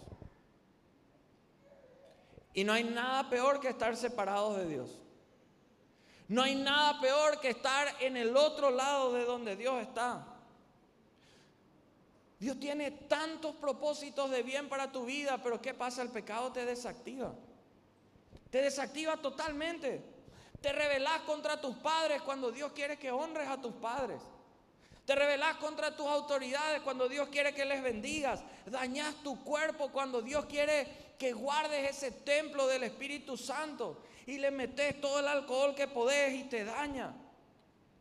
Y 2.52 2.64
no 2.64 2.72
hay 2.72 2.84
nada 2.84 3.30
peor 3.30 3.60
que 3.60 3.68
estar 3.68 3.96
separados 3.96 4.56
de 4.56 4.66
Dios. 4.66 4.98
No 6.28 6.42
hay 6.42 6.56
nada 6.56 7.00
peor 7.00 7.40
que 7.40 7.50
estar 7.50 7.88
en 8.00 8.16
el 8.16 8.36
otro 8.36 8.70
lado 8.70 9.12
de 9.12 9.24
donde 9.24 9.56
Dios 9.56 9.80
está. 9.80 10.26
Dios 12.38 12.58
tiene 12.58 12.90
tantos 12.90 13.54
propósitos 13.56 14.30
de 14.30 14.42
bien 14.42 14.68
para 14.68 14.90
tu 14.90 15.04
vida, 15.04 15.40
pero 15.42 15.62
¿qué 15.62 15.72
pasa? 15.72 16.02
El 16.02 16.10
pecado 16.10 16.52
te 16.52 16.64
desactiva. 16.66 17.32
Te 18.50 18.60
desactiva 18.60 19.16
totalmente. 19.18 20.02
Te 20.60 20.72
rebelás 20.72 21.20
contra 21.22 21.60
tus 21.60 21.76
padres 21.76 22.22
cuando 22.22 22.50
Dios 22.50 22.72
quiere 22.72 22.98
que 22.98 23.10
honres 23.10 23.48
a 23.48 23.60
tus 23.60 23.74
padres. 23.74 24.20
Te 25.04 25.14
rebelás 25.14 25.56
contra 25.56 25.94
tus 25.94 26.06
autoridades 26.06 26.80
cuando 26.80 27.08
Dios 27.08 27.28
quiere 27.28 27.54
que 27.54 27.64
les 27.64 27.82
bendigas. 27.82 28.42
Dañas 28.64 29.14
tu 29.23 29.42
cuerpo 29.44 29.90
cuando 29.90 30.23
Dios 30.23 30.46
quiere 30.46 31.14
que 31.18 31.32
guardes 31.32 31.90
ese 31.90 32.11
templo 32.11 32.66
del 32.66 32.84
Espíritu 32.84 33.37
Santo. 33.37 34.02
Y 34.26 34.38
le 34.38 34.50
metes 34.50 35.00
todo 35.02 35.20
el 35.20 35.28
alcohol 35.28 35.75
que 35.75 35.88
podés 35.88 36.34
y 36.34 36.44
te 36.44 36.64
daña. 36.64 37.14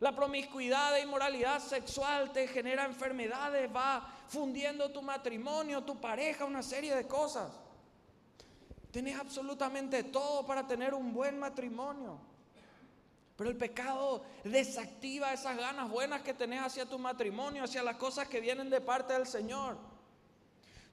La 0.00 0.14
promiscuidad 0.14 0.96
e 0.96 1.02
inmoralidad 1.02 1.60
sexual 1.60 2.32
te 2.32 2.48
genera 2.48 2.84
enfermedades, 2.84 3.70
va 3.74 4.10
fundiendo 4.28 4.90
tu 4.90 5.02
matrimonio, 5.02 5.84
tu 5.84 6.00
pareja, 6.00 6.46
una 6.46 6.62
serie 6.62 6.94
de 6.94 7.06
cosas. 7.06 7.52
Tenés 8.90 9.18
absolutamente 9.18 10.04
todo 10.04 10.46
para 10.46 10.66
tener 10.66 10.94
un 10.94 11.12
buen 11.12 11.38
matrimonio. 11.38 12.18
Pero 13.36 13.50
el 13.50 13.56
pecado 13.56 14.24
desactiva 14.44 15.32
esas 15.32 15.56
ganas 15.56 15.90
buenas 15.90 16.22
que 16.22 16.34
tenés 16.34 16.62
hacia 16.62 16.86
tu 16.86 16.98
matrimonio, 16.98 17.64
hacia 17.64 17.82
las 17.82 17.96
cosas 17.96 18.28
que 18.28 18.40
vienen 18.40 18.70
de 18.70 18.80
parte 18.80 19.12
del 19.12 19.26
Señor. 19.26 19.76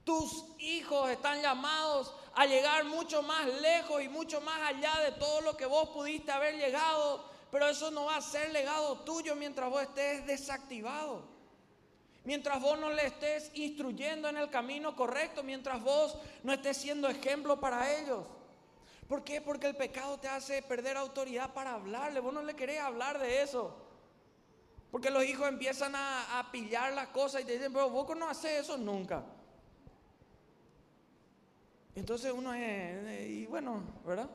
Tus 0.04 0.44
hijos 0.58 1.08
están 1.10 1.40
llamados 1.40 2.12
a 2.34 2.46
llegar 2.46 2.84
mucho 2.84 3.22
más 3.22 3.46
lejos 3.60 4.02
y 4.02 4.08
mucho 4.08 4.40
más 4.40 4.60
allá 4.62 4.92
de 5.04 5.12
todo 5.12 5.40
lo 5.42 5.56
que 5.56 5.66
vos 5.66 5.90
pudiste 5.90 6.32
haber 6.32 6.56
llegado, 6.56 7.24
pero 7.52 7.68
eso 7.68 7.92
no 7.92 8.06
va 8.06 8.16
a 8.16 8.20
ser 8.20 8.50
legado 8.50 9.00
tuyo 9.00 9.36
mientras 9.36 9.70
vos 9.70 9.82
estés 9.82 10.26
desactivado. 10.26 11.30
Mientras 12.24 12.60
vos 12.60 12.78
no 12.78 12.90
le 12.90 13.06
estés 13.06 13.50
instruyendo 13.54 14.28
en 14.28 14.36
el 14.36 14.50
camino 14.50 14.96
correcto, 14.96 15.42
mientras 15.42 15.82
vos 15.82 16.16
no 16.42 16.52
estés 16.52 16.76
siendo 16.76 17.08
ejemplo 17.08 17.60
para 17.60 17.96
ellos. 17.98 18.24
¿Por 19.08 19.24
qué? 19.24 19.40
Porque 19.40 19.66
el 19.66 19.76
pecado 19.76 20.18
te 20.18 20.28
hace 20.28 20.62
perder 20.62 20.96
autoridad 20.96 21.52
para 21.52 21.74
hablarle. 21.74 22.20
Vos 22.20 22.32
no 22.32 22.42
le 22.42 22.54
querés 22.54 22.80
hablar 22.80 23.18
de 23.18 23.42
eso. 23.42 23.76
Porque 24.90 25.10
los 25.10 25.24
hijos 25.24 25.48
empiezan 25.48 25.94
a, 25.94 26.48
pillar 26.52 26.92
las 26.92 27.08
cosas 27.08 27.42
y 27.42 27.44
te 27.44 27.52
dicen, 27.54 27.72
pero 27.72 27.88
vos 27.88 28.14
no 28.16 28.28
haces 28.28 28.60
eso 28.60 28.76
nunca. 28.76 29.24
Entonces 31.94 32.32
uno 32.32 32.52
es, 32.54 33.28
y 33.28 33.46
bueno, 33.46 33.82
¿verdad? 34.04 34.30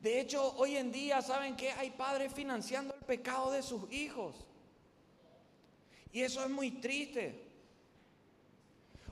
De 0.00 0.20
hecho, 0.20 0.54
hoy 0.56 0.76
en 0.76 0.92
día, 0.92 1.22
¿saben 1.22 1.56
qué? 1.56 1.72
Hay 1.72 1.90
padres 1.90 2.32
financiando 2.32 2.94
el 2.94 3.00
pecado 3.00 3.50
de 3.50 3.62
sus 3.62 3.90
hijos. 3.90 4.44
Y 6.12 6.22
eso 6.22 6.44
es 6.44 6.50
muy 6.50 6.70
triste. 6.72 7.43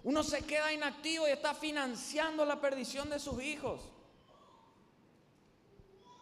Uno 0.05 0.23
se 0.23 0.43
queda 0.43 0.73
inactivo 0.73 1.29
y 1.29 1.31
está 1.31 1.55
financiando 1.55 2.45
la 2.45 2.61
perdición 2.61 3.09
de 3.09 3.19
sus 3.19 3.43
hijos. 3.43 3.81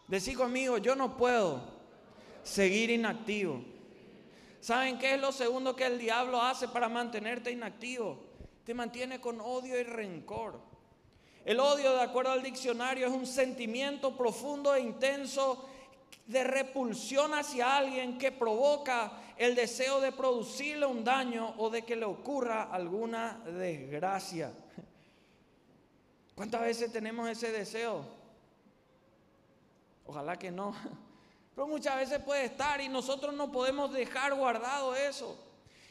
Decí 0.07 0.35
conmigo, 0.35 0.77
yo 0.77 0.95
no 0.95 1.17
puedo 1.17 1.61
seguir 2.43 2.89
inactivo. 2.89 3.63
¿Saben 4.59 4.99
qué 4.99 5.15
es 5.15 5.21
lo 5.21 5.31
segundo 5.31 5.75
que 5.75 5.85
el 5.85 5.97
diablo 5.97 6.41
hace 6.41 6.67
para 6.67 6.89
mantenerte 6.89 7.49
inactivo? 7.49 8.23
Te 8.63 8.73
mantiene 8.75 9.19
con 9.19 9.41
odio 9.41 9.79
y 9.79 9.83
rencor. 9.83 10.59
El 11.43 11.59
odio, 11.59 11.93
de 11.95 12.01
acuerdo 12.01 12.31
al 12.31 12.43
diccionario, 12.43 13.07
es 13.07 13.13
un 13.13 13.25
sentimiento 13.25 14.15
profundo 14.15 14.75
e 14.75 14.81
intenso 14.81 15.67
de 16.25 16.43
repulsión 16.43 17.33
hacia 17.33 17.77
alguien 17.77 18.17
que 18.17 18.31
provoca 18.31 19.11
el 19.37 19.55
deseo 19.55 19.99
de 19.99 20.11
producirle 20.11 20.85
un 20.85 21.03
daño 21.03 21.55
o 21.57 21.69
de 21.69 21.83
que 21.83 21.95
le 21.95 22.05
ocurra 22.05 22.63
alguna 22.71 23.41
desgracia. 23.45 24.51
¿Cuántas 26.35 26.61
veces 26.61 26.91
tenemos 26.91 27.29
ese 27.29 27.51
deseo? 27.51 28.05
Ojalá 30.05 30.37
que 30.37 30.51
no. 30.51 30.75
Pero 31.55 31.67
muchas 31.67 31.97
veces 31.97 32.19
puede 32.19 32.45
estar 32.45 32.79
y 32.81 32.87
nosotros 32.87 33.33
no 33.33 33.51
podemos 33.51 33.91
dejar 33.91 34.33
guardado 34.33 34.95
eso. 34.95 35.37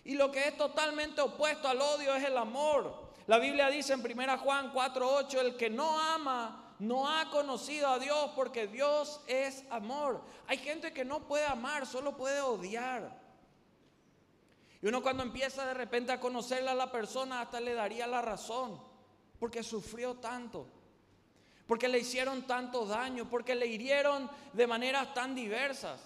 Y 0.05 0.15
lo 0.15 0.31
que 0.31 0.49
es 0.49 0.57
totalmente 0.57 1.21
opuesto 1.21 1.69
al 1.69 1.81
odio 1.81 2.15
es 2.15 2.25
el 2.25 2.37
amor. 2.37 3.11
La 3.27 3.39
Biblia 3.39 3.69
dice 3.69 3.93
en 3.93 4.01
1 4.01 4.39
Juan 4.39 4.73
4:8, 4.73 5.41
el 5.41 5.57
que 5.57 5.69
no 5.69 6.01
ama 6.01 6.70
no 6.81 7.09
ha 7.09 7.31
conocido 7.31 7.89
a 7.89 7.99
Dios 7.99 8.31
porque 8.35 8.67
Dios 8.67 9.21
es 9.27 9.65
amor. 9.71 10.23
Hay 10.47 10.59
gente 10.59 10.93
que 10.93 11.05
no 11.05 11.29
puede 11.29 11.45
amar, 11.45 11.87
solo 11.87 12.17
puede 12.17 12.41
odiar. 12.41 13.21
Y 14.83 14.87
uno 14.87 15.03
cuando 15.03 15.23
empieza 15.23 15.67
de 15.67 15.75
repente 15.75 16.11
a 16.11 16.21
conocerle 16.21 16.71
a 16.71 16.75
la 16.75 16.91
persona 16.91 17.43
hasta 17.43 17.61
le 17.61 17.75
daría 17.75 18.07
la 18.07 18.23
razón, 18.23 18.81
porque 19.39 19.63
sufrió 19.63 20.15
tanto, 20.15 20.67
porque 21.67 21.87
le 21.87 21.99
hicieron 21.99 22.47
tanto 22.47 22.87
daño, 22.87 23.29
porque 23.29 23.55
le 23.55 23.67
hirieron 23.67 24.31
de 24.55 24.67
maneras 24.67 25.13
tan 25.13 25.35
diversas, 25.35 26.01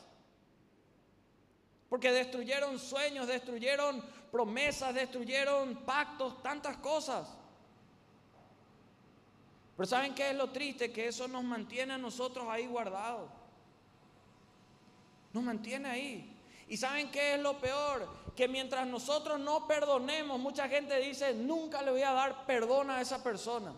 porque 1.88 2.11
destruyeron 2.11 2.81
sueños, 2.81 3.28
destruyeron 3.28 4.04
promesas, 4.33 4.93
destruyeron 4.93 5.85
pactos, 5.85 6.43
tantas 6.43 6.78
cosas. 6.78 7.28
Pero 9.76 9.87
¿saben 9.87 10.14
qué 10.14 10.31
es 10.31 10.37
lo 10.37 10.50
triste? 10.50 10.93
Que 10.93 11.09
eso 11.09 11.26
nos 11.26 11.43
mantiene 11.43 11.95
a 11.95 11.99
nosotros 11.99 12.47
ahí 12.49 12.66
guardados. 12.66 13.28
Nos 15.33 15.43
mantiene 15.43 15.88
ahí. 15.88 16.31
¿Y 16.69 16.76
saben 16.76 17.11
qué 17.11 17.35
es 17.35 17.40
lo 17.40 17.59
peor? 17.59 18.09
Que 18.37 18.49
mientras 18.49 18.87
nosotros 18.87 19.40
no 19.40 19.66
perdonemos, 19.66 20.38
mucha 20.38 20.69
gente 20.69 20.99
dice, 20.99 21.35
nunca 21.35 21.83
le 21.83 21.90
voy 21.90 22.02
a 22.02 22.12
dar 22.12 22.47
perdón 22.47 22.90
a 22.90 23.00
esa 23.00 23.23
persona. 23.23 23.75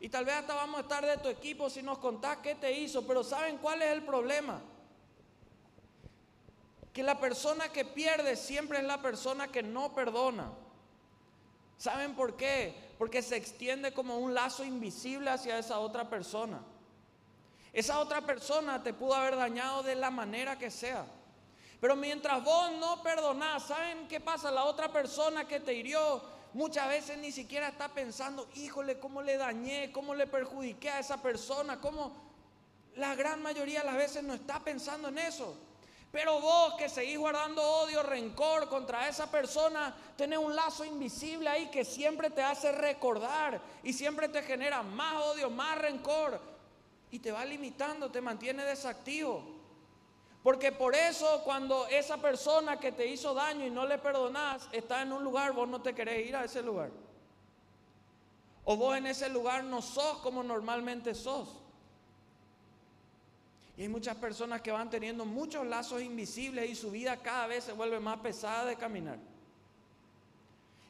Y 0.00 0.08
tal 0.08 0.24
vez 0.24 0.34
hasta 0.34 0.54
vamos 0.54 0.78
a 0.78 0.82
estar 0.82 1.04
de 1.04 1.16
tu 1.18 1.28
equipo 1.28 1.70
si 1.70 1.82
nos 1.82 1.98
contás 1.98 2.38
qué 2.38 2.54
te 2.54 2.72
hizo, 2.72 3.06
pero 3.06 3.24
¿saben 3.24 3.58
cuál 3.58 3.82
es 3.82 3.90
el 3.90 4.02
problema? 4.02 4.60
Que 6.92 7.02
la 7.02 7.18
persona 7.18 7.68
que 7.70 7.84
pierde 7.84 8.36
siempre 8.36 8.78
es 8.78 8.84
la 8.84 9.00
persona 9.00 9.48
que 9.48 9.62
no 9.62 9.94
perdona. 9.94 10.52
¿Saben 11.76 12.14
por 12.14 12.36
qué? 12.36 12.87
Porque 12.98 13.22
se 13.22 13.36
extiende 13.36 13.92
como 13.92 14.18
un 14.18 14.34
lazo 14.34 14.64
invisible 14.64 15.30
hacia 15.30 15.58
esa 15.58 15.78
otra 15.78 16.10
persona. 16.10 16.60
Esa 17.72 18.00
otra 18.00 18.20
persona 18.22 18.82
te 18.82 18.92
pudo 18.92 19.14
haber 19.14 19.36
dañado 19.36 19.82
de 19.82 19.94
la 19.94 20.10
manera 20.10 20.58
que 20.58 20.70
sea. 20.70 21.06
Pero 21.80 21.94
mientras 21.94 22.42
vos 22.42 22.72
no 22.72 23.02
perdonás, 23.02 23.68
¿saben 23.68 24.08
qué 24.08 24.18
pasa? 24.20 24.50
La 24.50 24.64
otra 24.64 24.92
persona 24.92 25.46
que 25.46 25.60
te 25.60 25.74
hirió 25.74 26.22
muchas 26.54 26.88
veces 26.88 27.18
ni 27.18 27.30
siquiera 27.30 27.68
está 27.68 27.88
pensando, 27.88 28.48
híjole, 28.56 28.98
¿cómo 28.98 29.22
le 29.22 29.36
dañé? 29.36 29.92
¿Cómo 29.92 30.14
le 30.14 30.26
perjudiqué 30.26 30.90
a 30.90 30.98
esa 30.98 31.22
persona? 31.22 31.80
¿Cómo? 31.80 32.16
La 32.96 33.14
gran 33.14 33.40
mayoría 33.42 33.80
de 33.80 33.86
las 33.86 33.96
veces 33.96 34.24
no 34.24 34.34
está 34.34 34.58
pensando 34.64 35.08
en 35.08 35.18
eso. 35.18 35.56
Pero 36.10 36.40
vos 36.40 36.74
que 36.74 36.88
seguís 36.88 37.18
guardando 37.18 37.62
odio, 37.62 38.02
rencor 38.02 38.68
contra 38.68 39.08
esa 39.08 39.30
persona, 39.30 39.94
tenés 40.16 40.38
un 40.38 40.56
lazo 40.56 40.84
invisible 40.84 41.48
ahí 41.48 41.70
que 41.70 41.84
siempre 41.84 42.30
te 42.30 42.42
hace 42.42 42.72
recordar 42.72 43.60
y 43.82 43.92
siempre 43.92 44.28
te 44.28 44.42
genera 44.42 44.82
más 44.82 45.16
odio, 45.22 45.50
más 45.50 45.76
rencor 45.76 46.40
y 47.10 47.18
te 47.18 47.30
va 47.30 47.44
limitando, 47.44 48.10
te 48.10 48.22
mantiene 48.22 48.64
desactivo. 48.64 49.58
Porque 50.42 50.72
por 50.72 50.94
eso 50.94 51.42
cuando 51.44 51.86
esa 51.88 52.16
persona 52.16 52.78
que 52.78 52.92
te 52.92 53.06
hizo 53.06 53.34
daño 53.34 53.66
y 53.66 53.70
no 53.70 53.84
le 53.84 53.98
perdonás 53.98 54.66
está 54.72 55.02
en 55.02 55.12
un 55.12 55.22
lugar, 55.22 55.52
vos 55.52 55.68
no 55.68 55.82
te 55.82 55.94
querés 55.94 56.26
ir 56.26 56.36
a 56.36 56.44
ese 56.44 56.62
lugar. 56.62 56.90
O 58.64 58.76
vos 58.76 58.96
en 58.96 59.06
ese 59.06 59.28
lugar 59.28 59.64
no 59.64 59.82
sos 59.82 60.18
como 60.18 60.42
normalmente 60.42 61.14
sos. 61.14 61.54
Y 63.78 63.82
hay 63.82 63.88
muchas 63.88 64.16
personas 64.16 64.60
que 64.60 64.72
van 64.72 64.90
teniendo 64.90 65.24
muchos 65.24 65.64
lazos 65.64 66.02
invisibles 66.02 66.68
y 66.68 66.74
su 66.74 66.90
vida 66.90 67.16
cada 67.16 67.46
vez 67.46 67.62
se 67.62 67.72
vuelve 67.72 68.00
más 68.00 68.18
pesada 68.18 68.64
de 68.64 68.74
caminar. 68.74 69.18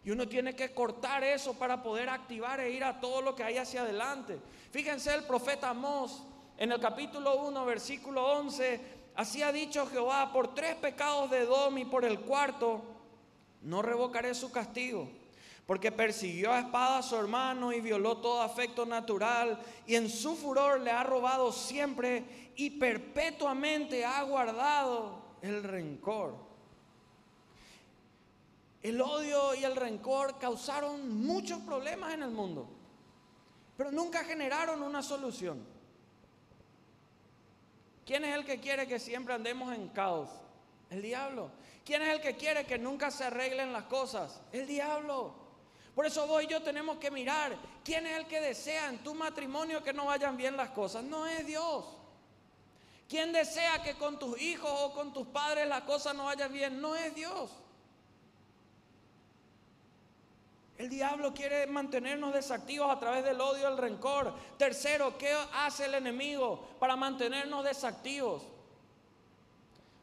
Y 0.02 0.10
uno 0.10 0.26
tiene 0.26 0.56
que 0.56 0.72
cortar 0.72 1.22
eso 1.22 1.52
para 1.52 1.82
poder 1.82 2.08
activar 2.08 2.60
e 2.60 2.70
ir 2.70 2.82
a 2.82 2.98
todo 2.98 3.20
lo 3.20 3.36
que 3.36 3.44
hay 3.44 3.58
hacia 3.58 3.82
adelante. 3.82 4.38
Fíjense 4.70 5.14
el 5.14 5.24
profeta 5.24 5.68
Amós 5.68 6.22
en 6.56 6.72
el 6.72 6.80
capítulo 6.80 7.42
1, 7.42 7.66
versículo 7.66 8.24
11, 8.38 8.80
Así 9.16 9.42
ha 9.42 9.52
dicho 9.52 9.86
Jehová, 9.88 10.32
por 10.32 10.54
tres 10.54 10.74
pecados 10.76 11.30
de 11.30 11.40
Edom 11.40 11.76
y 11.76 11.84
por 11.84 12.06
el 12.06 12.20
cuarto, 12.20 12.80
no 13.60 13.82
revocaré 13.82 14.34
su 14.34 14.50
castigo. 14.50 15.10
Porque 15.66 15.92
persiguió 15.92 16.52
a 16.52 16.60
espada 16.60 16.98
a 16.98 17.02
su 17.02 17.16
hermano 17.16 17.70
y 17.70 17.82
violó 17.82 18.16
todo 18.16 18.40
afecto 18.40 18.86
natural 18.86 19.58
y 19.86 19.96
en 19.96 20.08
su 20.08 20.34
furor 20.36 20.80
le 20.80 20.90
ha 20.90 21.02
robado 21.02 21.52
siempre 21.52 22.47
y 22.58 22.70
perpetuamente 22.70 24.04
ha 24.04 24.20
guardado 24.24 25.22
el 25.42 25.62
rencor. 25.62 26.34
El 28.82 29.00
odio 29.00 29.54
y 29.54 29.62
el 29.62 29.76
rencor 29.76 30.40
causaron 30.40 31.24
muchos 31.24 31.60
problemas 31.60 32.14
en 32.14 32.24
el 32.24 32.32
mundo, 32.32 32.68
pero 33.76 33.92
nunca 33.92 34.24
generaron 34.24 34.82
una 34.82 35.04
solución. 35.04 35.64
¿Quién 38.04 38.24
es 38.24 38.34
el 38.34 38.44
que 38.44 38.58
quiere 38.58 38.88
que 38.88 38.98
siempre 38.98 39.34
andemos 39.34 39.72
en 39.72 39.88
caos? 39.90 40.28
El 40.90 41.00
diablo. 41.00 41.52
¿Quién 41.84 42.02
es 42.02 42.08
el 42.08 42.20
que 42.20 42.34
quiere 42.34 42.66
que 42.66 42.76
nunca 42.76 43.12
se 43.12 43.22
arreglen 43.22 43.72
las 43.72 43.84
cosas? 43.84 44.40
El 44.50 44.66
diablo. 44.66 45.32
Por 45.94 46.06
eso 46.06 46.26
vos 46.26 46.42
y 46.42 46.48
yo 46.48 46.60
tenemos 46.60 46.96
que 46.98 47.12
mirar 47.12 47.56
quién 47.84 48.04
es 48.08 48.18
el 48.18 48.26
que 48.26 48.40
desea 48.40 48.88
en 48.88 48.98
tu 48.98 49.14
matrimonio 49.14 49.80
que 49.80 49.92
no 49.92 50.06
vayan 50.06 50.36
bien 50.36 50.56
las 50.56 50.70
cosas. 50.70 51.04
No 51.04 51.24
es 51.24 51.46
Dios. 51.46 51.97
¿Quién 53.08 53.32
desea 53.32 53.82
que 53.82 53.94
con 53.94 54.18
tus 54.18 54.38
hijos 54.40 54.70
o 54.70 54.92
con 54.92 55.14
tus 55.14 55.26
padres 55.28 55.66
las 55.66 55.82
cosas 55.82 56.14
no 56.14 56.26
vayan 56.26 56.52
bien? 56.52 56.80
No 56.80 56.94
es 56.94 57.14
Dios. 57.14 57.50
El 60.76 60.90
diablo 60.90 61.32
quiere 61.34 61.66
mantenernos 61.66 62.34
desactivos 62.34 62.88
a 62.90 63.00
través 63.00 63.24
del 63.24 63.40
odio 63.40 63.66
el 63.66 63.78
rencor. 63.78 64.32
Tercero, 64.58 65.16
¿qué 65.16 65.34
hace 65.54 65.86
el 65.86 65.94
enemigo 65.94 66.68
para 66.78 66.94
mantenernos 66.94 67.64
desactivos? 67.64 68.44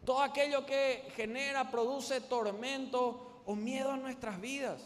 Todo 0.04 0.22
aquello 0.22 0.66
que 0.66 1.08
genera, 1.16 1.72
produce 1.72 2.22
tormento 2.22 3.42
o 3.46 3.56
miedo 3.56 3.94
en 3.94 4.02
nuestras 4.02 4.42
vidas. 4.42 4.82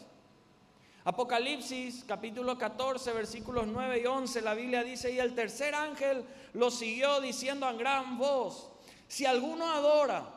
Apocalipsis 1.02 2.04
capítulo 2.06 2.58
14 2.58 3.12
versículos 3.12 3.66
9 3.66 4.02
y 4.02 4.06
11, 4.06 4.42
la 4.42 4.52
Biblia 4.52 4.84
dice, 4.84 5.10
y 5.10 5.18
el 5.18 5.34
tercer 5.34 5.74
ángel 5.74 6.24
lo 6.52 6.70
siguió 6.70 7.22
diciendo 7.22 7.64
a 7.64 7.72
gran 7.72 8.18
voz, 8.18 8.70
si 9.08 9.24
alguno 9.24 9.66
adora 9.72 10.28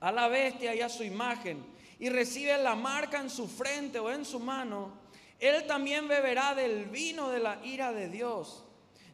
a 0.00 0.10
la 0.10 0.28
bestia 0.28 0.74
y 0.74 0.80
a 0.80 0.88
su 0.88 1.04
imagen, 1.04 1.66
y 1.98 2.08
recibe 2.08 2.56
la 2.58 2.74
marca 2.74 3.20
en 3.20 3.28
su 3.28 3.46
frente 3.46 3.98
o 3.98 4.10
en 4.10 4.24
su 4.24 4.40
mano, 4.40 4.92
él 5.38 5.66
también 5.66 6.08
beberá 6.08 6.54
del 6.54 6.86
vino 6.86 7.28
de 7.28 7.40
la 7.40 7.62
ira 7.62 7.92
de 7.92 8.08
Dios, 8.08 8.64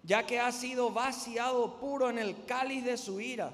ya 0.04 0.24
que 0.24 0.38
ha 0.38 0.52
sido 0.52 0.92
vaciado 0.92 1.80
puro 1.80 2.11
en 2.11 2.18
el 2.18 2.44
cáliz 2.44 2.85
de 2.85 2.96
su 2.96 3.20
ira, 3.20 3.52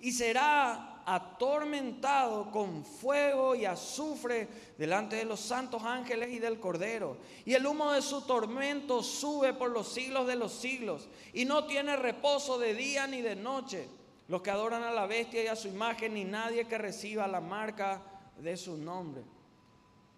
y 0.00 0.12
será 0.12 0.87
atormentado 1.14 2.50
con 2.50 2.84
fuego 2.84 3.54
y 3.54 3.64
azufre 3.64 4.46
delante 4.76 5.16
de 5.16 5.24
los 5.24 5.40
santos 5.40 5.82
ángeles 5.82 6.28
y 6.30 6.38
del 6.38 6.60
Cordero. 6.60 7.16
Y 7.46 7.54
el 7.54 7.66
humo 7.66 7.92
de 7.92 8.02
su 8.02 8.20
tormento 8.22 9.02
sube 9.02 9.54
por 9.54 9.70
los 9.70 9.88
siglos 9.88 10.26
de 10.26 10.36
los 10.36 10.52
siglos, 10.52 11.08
y 11.32 11.46
no 11.46 11.64
tiene 11.64 11.96
reposo 11.96 12.58
de 12.58 12.74
día 12.74 13.06
ni 13.06 13.22
de 13.22 13.36
noche. 13.36 13.88
Los 14.28 14.42
que 14.42 14.50
adoran 14.50 14.82
a 14.82 14.92
la 14.92 15.06
bestia 15.06 15.42
y 15.42 15.46
a 15.46 15.56
su 15.56 15.68
imagen, 15.68 16.12
ni 16.12 16.24
nadie 16.24 16.66
que 16.66 16.76
reciba 16.76 17.26
la 17.26 17.40
marca 17.40 18.02
de 18.36 18.58
su 18.58 18.76
nombre. 18.76 19.22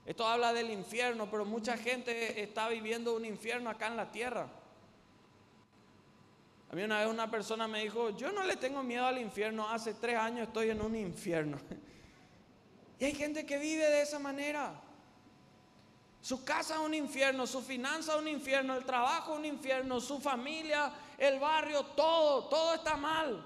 Esto 0.04 0.26
habla 0.26 0.52
del 0.52 0.72
infierno, 0.72 1.30
pero 1.30 1.44
mucha 1.44 1.76
gente 1.76 2.42
está 2.42 2.68
viviendo 2.68 3.14
un 3.14 3.24
infierno 3.24 3.70
acá 3.70 3.86
en 3.86 3.96
la 3.96 4.10
tierra. 4.10 4.48
A 6.70 6.76
mí 6.76 6.82
una 6.82 7.00
vez 7.00 7.08
una 7.08 7.28
persona 7.28 7.66
me 7.66 7.82
dijo, 7.82 8.10
yo 8.10 8.30
no 8.30 8.44
le 8.44 8.56
tengo 8.56 8.82
miedo 8.84 9.04
al 9.04 9.18
infierno, 9.18 9.68
hace 9.68 9.94
tres 9.94 10.16
años 10.16 10.46
estoy 10.46 10.70
en 10.70 10.80
un 10.80 10.96
infierno. 10.96 11.58
Y 12.98 13.04
hay 13.06 13.14
gente 13.14 13.46
que 13.46 13.56
vive 13.56 13.82
de 13.82 14.02
esa 14.02 14.18
manera. 14.18 14.74
Su 16.20 16.44
casa 16.44 16.74
es 16.74 16.80
un 16.80 16.92
infierno, 16.92 17.46
su 17.46 17.62
finanza 17.62 18.12
es 18.12 18.18
un 18.18 18.28
infierno, 18.28 18.76
el 18.76 18.84
trabajo 18.84 19.32
es 19.32 19.38
un 19.38 19.46
infierno, 19.46 20.02
su 20.02 20.20
familia, 20.20 20.92
el 21.16 21.38
barrio, 21.38 21.82
todo, 21.82 22.44
todo 22.50 22.74
está 22.74 22.98
mal. 22.98 23.42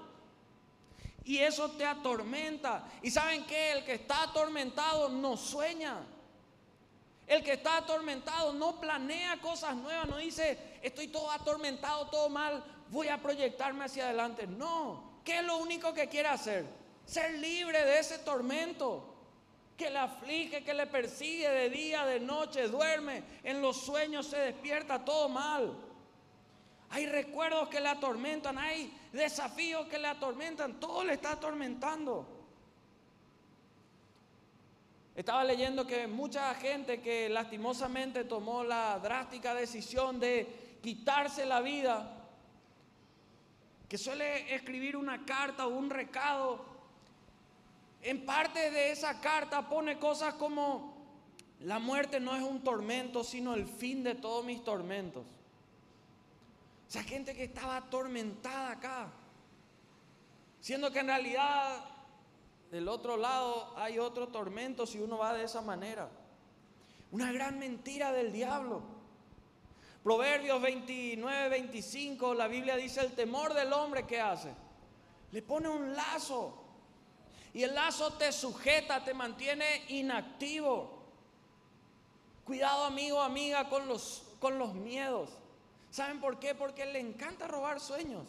Y 1.23 1.37
eso 1.37 1.71
te 1.71 1.85
atormenta. 1.85 2.83
¿Y 3.01 3.09
saben 3.09 3.45
qué? 3.45 3.71
El 3.71 3.85
que 3.85 3.93
está 3.93 4.23
atormentado 4.23 5.07
no 5.07 5.37
sueña. 5.37 6.05
El 7.25 7.43
que 7.43 7.53
está 7.53 7.77
atormentado 7.77 8.51
no 8.51 8.79
planea 8.79 9.39
cosas 9.39 9.73
nuevas, 9.75 10.07
no 10.07 10.17
dice, 10.17 10.79
estoy 10.83 11.07
todo 11.07 11.31
atormentado, 11.31 12.07
todo 12.07 12.29
mal, 12.29 12.63
voy 12.89 13.07
a 13.07 13.17
proyectarme 13.17 13.85
hacia 13.85 14.05
adelante. 14.05 14.47
No, 14.47 15.19
¿qué 15.23 15.39
es 15.39 15.43
lo 15.43 15.57
único 15.57 15.93
que 15.93 16.07
quiere 16.07 16.29
hacer? 16.29 16.65
Ser 17.05 17.33
libre 17.39 17.83
de 17.83 17.99
ese 17.99 18.19
tormento 18.19 19.15
que 19.77 19.89
le 19.89 19.99
aflige, 19.99 20.63
que 20.63 20.73
le 20.73 20.87
persigue 20.87 21.49
de 21.49 21.69
día, 21.69 22.05
de 22.05 22.19
noche, 22.19 22.67
duerme, 22.67 23.23
en 23.43 23.61
los 23.61 23.77
sueños 23.77 24.27
se 24.27 24.37
despierta 24.37 25.03
todo 25.03 25.27
mal. 25.27 25.75
Hay 26.91 27.07
recuerdos 27.07 27.67
que 27.67 27.81
le 27.81 27.89
atormentan, 27.89 28.57
hay 28.57 28.95
desafíos 29.11 29.87
que 29.87 29.99
le 29.99 30.07
atormentan, 30.07 30.79
todo 30.79 31.03
le 31.03 31.13
está 31.13 31.33
atormentando. 31.33 32.25
Estaba 35.15 35.43
leyendo 35.43 35.87
que 35.87 36.07
mucha 36.07 36.53
gente 36.55 37.01
que 37.01 37.29
lastimosamente 37.29 38.25
tomó 38.25 38.63
la 38.63 38.99
drástica 38.99 39.53
decisión 39.53 40.19
de 40.19 40.79
quitarse 40.81 41.45
la 41.45 41.61
vida, 41.61 42.14
que 43.87 43.97
suele 43.97 44.53
escribir 44.53 44.97
una 44.97 45.25
carta 45.25 45.67
o 45.67 45.69
un 45.69 45.89
recado, 45.89 46.65
en 48.01 48.25
parte 48.25 48.71
de 48.71 48.91
esa 48.91 49.19
carta 49.19 49.67
pone 49.67 49.97
cosas 49.99 50.35
como, 50.35 50.95
la 51.61 51.79
muerte 51.79 52.19
no 52.19 52.35
es 52.35 52.43
un 52.43 52.63
tormento, 52.63 53.23
sino 53.23 53.53
el 53.53 53.65
fin 53.67 54.03
de 54.03 54.15
todos 54.15 54.45
mis 54.45 54.63
tormentos. 54.63 55.25
O 56.87 56.91
sea, 56.91 57.03
gente 57.03 57.33
que 57.33 57.45
estaba 57.45 57.77
atormentada 57.77 58.71
acá, 58.71 59.11
siendo 60.61 60.91
que 60.91 60.99
en 60.99 61.07
realidad 61.07 61.83
del 62.71 62.87
otro 62.87 63.17
lado 63.17 63.73
hay 63.77 63.99
otro 63.99 64.27
tormento 64.27 64.85
si 64.85 64.99
uno 64.99 65.17
va 65.17 65.33
de 65.33 65.43
esa 65.43 65.61
manera. 65.61 66.09
Una 67.11 67.31
gran 67.31 67.57
mentira 67.57 68.11
del 68.11 68.31
diablo. 68.31 68.94
Proverbios 70.05 70.61
29, 70.61 71.49
25, 71.49 72.35
la 72.35 72.47
Biblia 72.47 72.75
dice, 72.75 73.01
el 73.01 73.15
temor 73.15 73.55
del 73.55 73.73
hombre 73.73 74.05
que 74.05 74.21
hace. 74.21 74.53
Le 75.31 75.41
pone 75.41 75.67
un 75.67 75.95
lazo. 75.95 76.63
Y 77.55 77.63
el 77.63 77.73
lazo 77.73 78.13
te 78.13 78.31
sujeta, 78.31 79.03
te 79.03 79.15
mantiene 79.15 79.83
inactivo. 79.87 81.07
Cuidado 82.43 82.83
amigo, 82.83 83.19
amiga, 83.19 83.67
con 83.67 83.87
los, 83.87 84.21
con 84.39 84.59
los 84.59 84.75
miedos. 84.75 85.31
¿Saben 85.89 86.21
por 86.21 86.37
qué? 86.37 86.53
Porque 86.53 86.85
le 86.85 86.99
encanta 86.99 87.47
robar 87.47 87.79
sueños. 87.79 88.27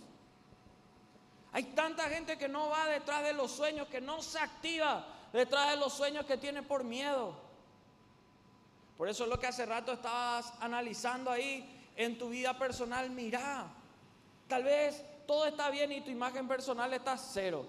Hay 1.53 1.65
tanta 1.65 2.09
gente 2.09 2.39
que 2.39 2.49
no 2.49 2.71
va 2.71 2.87
detrás 2.87 3.23
de 3.23 3.35
los 3.35 3.51
sueños, 3.51 3.87
que 3.89 4.01
no 4.01 4.23
se 4.23 4.39
activa 4.39 5.07
detrás 5.31 5.73
de 5.73 5.77
los 5.77 5.93
sueños 5.93 6.25
que 6.25 6.39
tiene 6.39 6.63
por 6.63 6.85
miedo. 6.85 7.46
Por 8.97 9.09
eso 9.09 9.25
es 9.25 9.31
lo 9.31 9.39
que 9.39 9.47
hace 9.47 9.67
rato 9.67 9.93
estabas 9.93 10.53
analizando 10.61 11.31
ahí 11.31 11.91
en 11.97 12.17
tu 12.17 12.31
vida 12.31 12.59
personal. 12.59 13.11
Mira, 13.11 13.67
tal 14.49 14.65
vez 14.65 15.05
todo 15.27 15.47
está 15.47 15.71
bien 15.71 15.93
y 15.93 16.01
tu 16.01 16.11
imagen 16.11 16.49
personal 16.49 16.93
está 16.95 17.19
cero. 17.19 17.67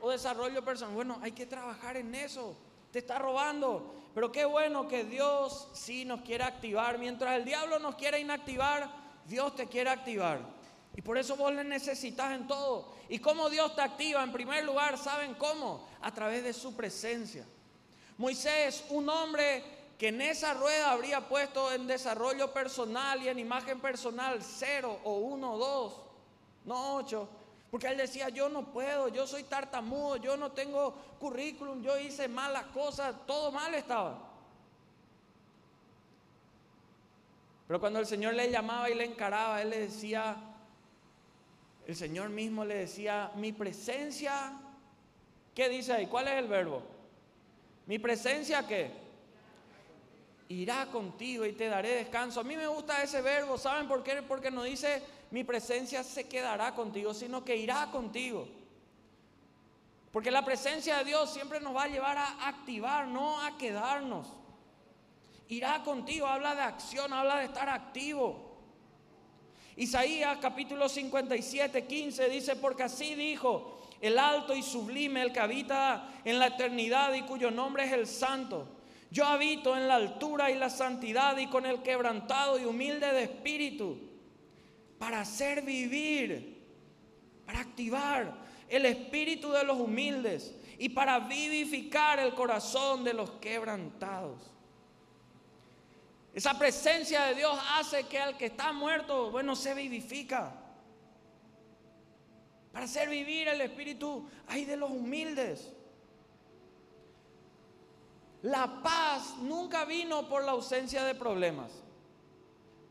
O 0.00 0.10
desarrollo 0.10 0.64
personal. 0.64 0.94
Bueno, 0.94 1.18
hay 1.22 1.32
que 1.32 1.46
trabajar 1.46 1.96
en 1.96 2.14
eso. 2.14 2.56
Te 2.90 2.98
está 2.98 3.18
robando. 3.18 3.94
Pero 4.14 4.32
qué 4.32 4.44
bueno 4.44 4.88
que 4.88 5.04
Dios 5.04 5.68
sí 5.74 6.04
nos 6.04 6.22
quiere 6.22 6.44
activar. 6.44 6.98
Mientras 6.98 7.36
el 7.36 7.44
diablo 7.44 7.78
nos 7.78 7.94
quiere 7.94 8.18
inactivar, 8.18 8.90
Dios 9.26 9.54
te 9.54 9.68
quiere 9.68 9.90
activar. 9.90 10.40
Y 10.94 11.02
por 11.02 11.16
eso 11.16 11.36
vos 11.36 11.54
le 11.54 11.64
necesitas 11.64 12.32
en 12.32 12.46
todo. 12.46 12.92
¿Y 13.08 13.18
cómo 13.20 13.48
Dios 13.48 13.74
te 13.74 13.80
activa? 13.80 14.22
En 14.22 14.32
primer 14.32 14.64
lugar, 14.64 14.98
¿saben 14.98 15.34
cómo? 15.34 15.88
A 16.02 16.12
través 16.12 16.42
de 16.42 16.52
su 16.52 16.74
presencia. 16.76 17.46
Moisés, 18.18 18.84
un 18.90 19.08
hombre 19.08 19.81
que 20.02 20.08
en 20.08 20.20
esa 20.20 20.52
rueda 20.54 20.90
habría 20.90 21.28
puesto 21.28 21.70
en 21.70 21.86
desarrollo 21.86 22.52
personal 22.52 23.22
y 23.22 23.28
en 23.28 23.38
imagen 23.38 23.78
personal 23.78 24.42
cero 24.42 24.98
o 25.04 25.18
uno 25.18 25.52
o 25.52 25.58
dos, 25.58 26.00
no 26.64 26.96
ocho. 26.96 27.28
Porque 27.70 27.86
él 27.86 27.96
decía, 27.96 28.28
yo 28.28 28.48
no 28.48 28.64
puedo, 28.72 29.06
yo 29.06 29.28
soy 29.28 29.44
tartamudo, 29.44 30.16
yo 30.16 30.36
no 30.36 30.50
tengo 30.50 30.92
currículum, 31.20 31.84
yo 31.84 31.96
hice 32.00 32.26
malas 32.26 32.64
cosas, 32.74 33.14
todo 33.28 33.52
mal 33.52 33.72
estaba. 33.76 34.18
Pero 37.68 37.78
cuando 37.78 38.00
el 38.00 38.06
Señor 38.06 38.34
le 38.34 38.50
llamaba 38.50 38.90
y 38.90 38.96
le 38.96 39.04
encaraba, 39.04 39.62
él 39.62 39.70
le 39.70 39.78
decía, 39.82 40.34
el 41.86 41.94
Señor 41.94 42.28
mismo 42.30 42.64
le 42.64 42.74
decía, 42.74 43.30
mi 43.36 43.52
presencia, 43.52 44.52
¿qué 45.54 45.68
dice 45.68 45.92
ahí? 45.92 46.08
¿Cuál 46.08 46.26
es 46.26 46.34
el 46.34 46.48
verbo? 46.48 46.82
Mi 47.86 48.00
presencia, 48.00 48.66
¿qué? 48.66 49.01
Irá 50.52 50.86
contigo 50.86 51.46
y 51.46 51.52
te 51.52 51.66
daré 51.66 51.94
descanso. 51.94 52.40
A 52.40 52.44
mí 52.44 52.56
me 52.56 52.66
gusta 52.66 53.02
ese 53.02 53.22
verbo, 53.22 53.56
¿saben 53.56 53.88
por 53.88 54.02
qué? 54.02 54.22
Porque 54.22 54.50
no 54.50 54.64
dice, 54.64 55.02
mi 55.30 55.44
presencia 55.44 56.04
se 56.04 56.28
quedará 56.28 56.74
contigo, 56.74 57.14
sino 57.14 57.42
que 57.42 57.56
irá 57.56 57.90
contigo. 57.90 58.46
Porque 60.12 60.30
la 60.30 60.44
presencia 60.44 60.98
de 60.98 61.04
Dios 61.04 61.32
siempre 61.32 61.58
nos 61.58 61.74
va 61.74 61.84
a 61.84 61.88
llevar 61.88 62.18
a 62.18 62.46
activar, 62.48 63.06
no 63.06 63.40
a 63.40 63.56
quedarnos. 63.56 64.26
Irá 65.48 65.82
contigo, 65.82 66.26
habla 66.26 66.54
de 66.54 66.62
acción, 66.62 67.14
habla 67.14 67.38
de 67.38 67.46
estar 67.46 67.70
activo. 67.70 68.52
Isaías 69.76 70.36
capítulo 70.38 70.86
57, 70.86 71.86
15 71.86 72.28
dice, 72.28 72.56
porque 72.56 72.82
así 72.82 73.14
dijo 73.14 73.80
el 74.02 74.18
alto 74.18 74.54
y 74.54 74.62
sublime, 74.62 75.22
el 75.22 75.32
que 75.32 75.40
habita 75.40 76.10
en 76.26 76.38
la 76.38 76.48
eternidad 76.48 77.14
y 77.14 77.22
cuyo 77.22 77.50
nombre 77.50 77.84
es 77.84 77.92
el 77.92 78.06
santo. 78.06 78.66
Yo 79.12 79.26
habito 79.26 79.76
en 79.76 79.88
la 79.88 79.96
altura 79.96 80.50
y 80.50 80.54
la 80.54 80.70
santidad 80.70 81.36
y 81.36 81.46
con 81.46 81.66
el 81.66 81.82
quebrantado 81.82 82.58
y 82.58 82.64
humilde 82.64 83.12
de 83.12 83.24
espíritu, 83.24 83.98
para 84.98 85.20
hacer 85.20 85.60
vivir, 85.60 86.64
para 87.44 87.60
activar 87.60 88.32
el 88.70 88.86
espíritu 88.86 89.52
de 89.52 89.64
los 89.64 89.78
humildes 89.78 90.54
y 90.78 90.88
para 90.88 91.18
vivificar 91.18 92.20
el 92.20 92.32
corazón 92.32 93.04
de 93.04 93.12
los 93.12 93.32
quebrantados. 93.32 94.50
Esa 96.32 96.58
presencia 96.58 97.26
de 97.26 97.34
Dios 97.34 97.54
hace 97.78 98.04
que 98.04 98.18
al 98.18 98.38
que 98.38 98.46
está 98.46 98.72
muerto, 98.72 99.30
bueno, 99.30 99.54
se 99.54 99.74
vivifica. 99.74 100.54
Para 102.72 102.86
hacer 102.86 103.10
vivir 103.10 103.46
el 103.48 103.60
espíritu 103.60 104.26
hay 104.46 104.64
de 104.64 104.78
los 104.78 104.90
humildes. 104.90 105.70
La 108.42 108.82
paz 108.82 109.36
nunca 109.38 109.84
vino 109.84 110.28
por 110.28 110.44
la 110.44 110.52
ausencia 110.52 111.04
de 111.04 111.14
problemas. 111.14 111.70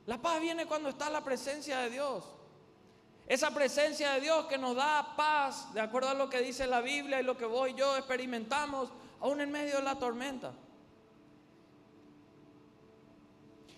La 0.06 0.18
paz 0.18 0.40
viene 0.40 0.66
cuando 0.66 0.90
está 0.90 1.10
la 1.10 1.24
presencia 1.24 1.80
de 1.80 1.90
Dios. 1.90 2.24
Esa 3.28 3.52
presencia 3.52 4.14
de 4.14 4.22
Dios 4.22 4.46
que 4.46 4.58
nos 4.58 4.76
da 4.76 5.14
paz, 5.16 5.74
de 5.74 5.82
acuerdo 5.82 6.10
a 6.10 6.14
lo 6.14 6.30
que 6.30 6.40
dice 6.40 6.68
la 6.68 6.82
Biblia 6.82 7.20
y 7.20 7.24
lo 7.24 7.38
que 7.38 7.46
vos 7.46 7.70
y 7.70 7.74
yo 7.74 7.98
experimentamos, 7.98 8.90
aún 9.20 9.42
en 9.42 9.52
medio 9.52 9.78
de 9.78 9.84
la 9.84 10.00
tormenta. 10.00 10.54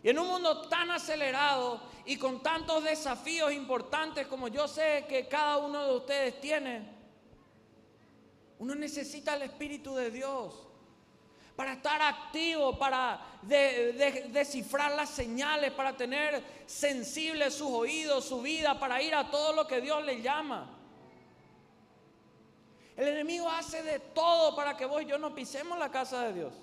Y 0.04 0.10
en 0.10 0.20
un 0.20 0.28
mundo 0.28 0.68
tan 0.68 0.92
acelerado 0.92 1.82
y 2.06 2.18
con 2.18 2.44
tantos 2.44 2.84
desafíos 2.84 3.52
importantes 3.52 4.28
como 4.28 4.48
yo 4.48 4.68
sé 4.68 5.06
que 5.08 5.28
cada 5.28 5.58
uno 5.58 5.88
de 5.88 5.96
ustedes 5.96 6.42
tiene, 6.42 6.88
uno 8.60 8.76
necesita 8.76 9.36
el 9.36 9.44
Espíritu 9.44 9.96
de 9.96 10.12
Dios 10.12 10.68
para 11.56 11.74
estar 11.74 12.02
activo, 12.02 12.78
para 12.78 13.20
descifrar 13.42 14.92
las 14.94 15.10
señales, 15.10 15.72
para 15.72 15.96
tener 15.96 16.44
sensibles 16.66 17.54
sus 17.54 17.70
oídos, 17.70 18.26
su 18.26 18.42
vida, 18.42 18.80
para 18.80 19.02
ir 19.02 19.14
a 19.14 19.30
todo 19.30 19.54
lo 19.54 19.68
que 19.68 19.82
Dios 19.82 20.04
le 20.04 20.22
llama. 20.22 20.80
El 22.96 23.08
enemigo 23.08 23.50
hace 23.50 23.84
de 23.84 24.00
todo 24.00 24.56
para 24.56 24.78
que 24.78 24.86
vos 24.86 25.02
y 25.02 25.06
yo 25.06 25.18
no 25.18 25.34
pisemos 25.34 25.78
la 25.78 25.90
casa 25.90 26.24
de 26.26 26.34
Dios. 26.34 26.54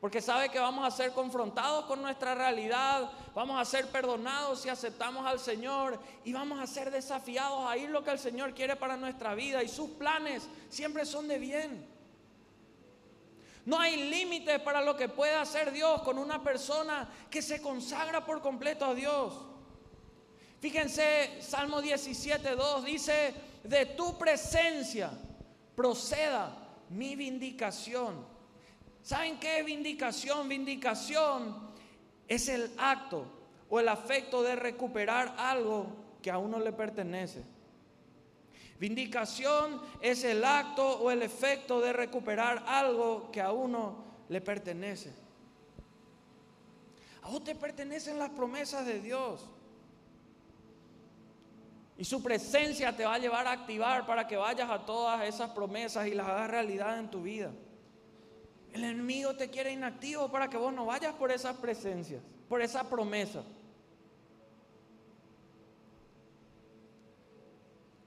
Porque 0.00 0.22
sabe 0.22 0.48
que 0.48 0.58
vamos 0.58 0.86
a 0.86 0.90
ser 0.90 1.12
confrontados 1.12 1.84
con 1.84 2.00
nuestra 2.00 2.34
realidad, 2.34 3.10
vamos 3.34 3.60
a 3.60 3.64
ser 3.66 3.86
perdonados 3.88 4.62
si 4.62 4.70
aceptamos 4.70 5.26
al 5.26 5.38
Señor 5.38 5.98
y 6.24 6.32
vamos 6.32 6.58
a 6.58 6.66
ser 6.66 6.90
desafiados 6.90 7.68
a 7.68 7.76
ir 7.76 7.90
lo 7.90 8.02
que 8.02 8.12
el 8.12 8.18
Señor 8.18 8.54
quiere 8.54 8.76
para 8.76 8.96
nuestra 8.96 9.34
vida 9.34 9.62
y 9.62 9.68
sus 9.68 9.90
planes 9.90 10.48
siempre 10.70 11.04
son 11.04 11.28
de 11.28 11.38
bien. 11.38 11.99
No 13.70 13.78
hay 13.78 14.10
límites 14.10 14.58
para 14.58 14.82
lo 14.82 14.96
que 14.96 15.08
pueda 15.08 15.42
hacer 15.42 15.70
Dios 15.70 16.02
con 16.02 16.18
una 16.18 16.42
persona 16.42 17.08
que 17.30 17.40
se 17.40 17.62
consagra 17.62 18.26
por 18.26 18.42
completo 18.42 18.84
a 18.84 18.94
Dios. 18.94 19.32
Fíjense, 20.58 21.40
Salmo 21.40 21.80
17, 21.80 22.56
2 22.56 22.84
dice, 22.84 23.32
de 23.62 23.86
tu 23.86 24.18
presencia 24.18 25.12
proceda 25.76 26.52
mi 26.88 27.14
vindicación. 27.14 28.26
¿Saben 29.04 29.38
qué 29.38 29.60
es 29.60 29.64
vindicación? 29.64 30.48
Vindicación 30.48 31.70
es 32.26 32.48
el 32.48 32.72
acto 32.76 33.24
o 33.68 33.78
el 33.78 33.88
afecto 33.88 34.42
de 34.42 34.56
recuperar 34.56 35.36
algo 35.38 35.86
que 36.20 36.32
a 36.32 36.38
uno 36.38 36.58
le 36.58 36.72
pertenece. 36.72 37.44
Vindicación 38.80 39.82
es 40.00 40.24
el 40.24 40.42
acto 40.42 41.00
o 41.00 41.10
el 41.10 41.22
efecto 41.22 41.82
de 41.82 41.92
recuperar 41.92 42.64
algo 42.66 43.30
que 43.30 43.42
a 43.42 43.52
uno 43.52 44.02
le 44.30 44.40
pertenece. 44.40 45.12
A 47.22 47.28
vos 47.28 47.44
te 47.44 47.54
pertenecen 47.54 48.18
las 48.18 48.30
promesas 48.30 48.86
de 48.86 48.98
Dios. 49.00 49.46
Y 51.98 52.06
su 52.06 52.22
presencia 52.22 52.96
te 52.96 53.04
va 53.04 53.16
a 53.16 53.18
llevar 53.18 53.46
a 53.46 53.52
activar 53.52 54.06
para 54.06 54.26
que 54.26 54.38
vayas 54.38 54.70
a 54.70 54.86
todas 54.86 55.28
esas 55.28 55.50
promesas 55.50 56.06
y 56.06 56.14
las 56.14 56.26
hagas 56.26 56.50
realidad 56.50 56.98
en 56.98 57.10
tu 57.10 57.22
vida. 57.22 57.50
El 58.72 58.84
enemigo 58.84 59.36
te 59.36 59.50
quiere 59.50 59.72
inactivo 59.72 60.30
para 60.30 60.48
que 60.48 60.56
vos 60.56 60.72
no 60.72 60.86
vayas 60.86 61.12
por 61.16 61.30
esas 61.30 61.54
presencias, 61.58 62.22
por 62.48 62.62
esa 62.62 62.88
promesa. 62.88 63.44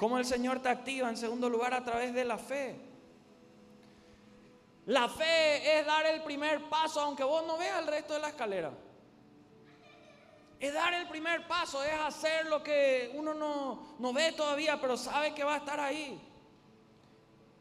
¿Cómo 0.03 0.17
el 0.17 0.25
Señor 0.25 0.59
te 0.59 0.67
activa? 0.67 1.07
En 1.07 1.15
segundo 1.15 1.47
lugar, 1.47 1.73
a 1.73 1.81
través 1.81 2.13
de 2.13 2.25
la 2.25 2.37
fe. 2.37 2.75
La 4.87 5.07
fe 5.07 5.79
es 5.79 5.85
dar 5.85 6.05
el 6.07 6.21
primer 6.23 6.67
paso 6.67 6.99
aunque 6.99 7.23
vos 7.23 7.45
no 7.47 7.57
veas 7.57 7.79
el 7.79 7.87
resto 7.87 8.13
de 8.13 8.19
la 8.19 8.27
escalera. 8.27 8.71
Es 10.59 10.73
dar 10.73 10.93
el 10.93 11.07
primer 11.07 11.47
paso, 11.47 11.81
es 11.81 11.93
hacer 11.93 12.47
lo 12.47 12.61
que 12.61 13.13
uno 13.15 13.33
no, 13.33 13.95
no 13.97 14.11
ve 14.11 14.33
todavía, 14.33 14.77
pero 14.81 14.97
sabe 14.97 15.33
que 15.33 15.45
va 15.45 15.53
a 15.53 15.57
estar 15.59 15.79
ahí. 15.79 16.19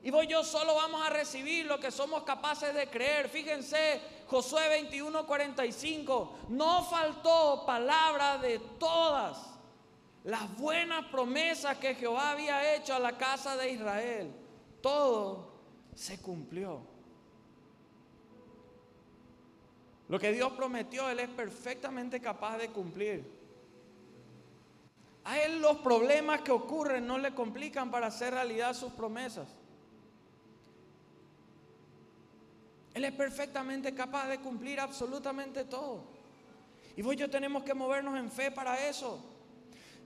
Y 0.03 0.11
vos 0.11 0.25
y 0.25 0.27
yo 0.27 0.43
solo 0.43 0.75
vamos 0.75 1.01
a 1.01 1.11
recibir 1.11 1.67
lo 1.67 1.79
que 1.79 1.93
somos 1.93 2.25
capaces 2.25 2.75
de 2.75 2.89
creer. 2.91 3.29
Fíjense, 3.29 4.01
Josué 4.27 4.69
21, 4.69 5.25
45. 5.29 6.39
No 6.49 6.83
faltó 6.87 7.65
palabra 7.65 8.39
de 8.39 8.59
todas 8.81 9.52
las 10.25 10.57
buenas 10.57 11.07
promesas 11.07 11.79
que 11.79 11.95
Jehová 11.95 12.31
había 12.31 12.77
hecho 12.77 12.95
a 12.95 13.01
la 13.01 13.19
casa 13.19 13.57
de 13.57 13.71
Israel. 13.73 14.33
Todo 14.81 15.53
se 15.95 16.21
cumplió. 16.21 16.81
Lo 20.09 20.19
que 20.19 20.33
Dios 20.33 20.53
prometió, 20.53 21.09
Él 21.09 21.21
es 21.21 21.29
perfectamente 21.29 22.21
capaz 22.21 22.59
de 22.59 22.69
cumplir. 22.69 23.25
A 25.25 25.39
Él 25.41 25.61
los 25.61 25.79
problemas 25.79 26.43
que 26.43 26.53
ocurren 26.53 27.07
no 27.07 27.19
le 27.19 27.35
complican 27.35 27.91
para 27.91 28.09
hacer 28.09 28.35
realidad 28.35 28.75
sus 28.75 28.93
promesas. 28.93 29.49
Él 32.95 33.05
es 33.05 33.13
perfectamente 33.13 33.95
capaz 33.95 34.29
de 34.29 34.39
cumplir 34.39 34.79
absolutamente 34.79 35.65
todo. 35.65 36.05
Y 36.95 37.03
vos 37.03 37.17
yo 37.17 37.31
tenemos 37.31 37.63
que 37.63 37.73
movernos 37.73 38.19
en 38.19 38.31
fe 38.31 38.51
para 38.51 38.87
eso. 38.87 39.32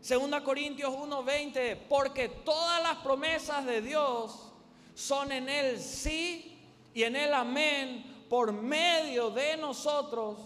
Segunda 0.06 0.44
Corintios 0.44 0.94
1:20, 0.94 1.74
porque 1.88 2.28
todas 2.28 2.80
las 2.80 2.98
promesas 2.98 3.64
de 3.66 3.82
Dios 3.82 4.52
son 4.94 5.32
en 5.32 5.48
Él 5.48 5.80
sí 5.80 6.64
y 6.94 7.02
en 7.02 7.16
Él 7.16 7.34
amén 7.34 8.24
por 8.30 8.52
medio 8.52 9.30
de 9.30 9.56
nosotros 9.56 10.38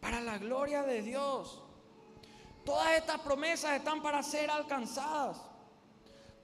para 0.00 0.20
la 0.20 0.38
gloria 0.38 0.84
de 0.84 1.02
Dios. 1.02 1.60
Todas 2.64 2.92
estas 2.92 3.18
promesas 3.18 3.72
están 3.72 4.00
para 4.00 4.22
ser 4.22 4.48
alcanzadas. 4.48 5.38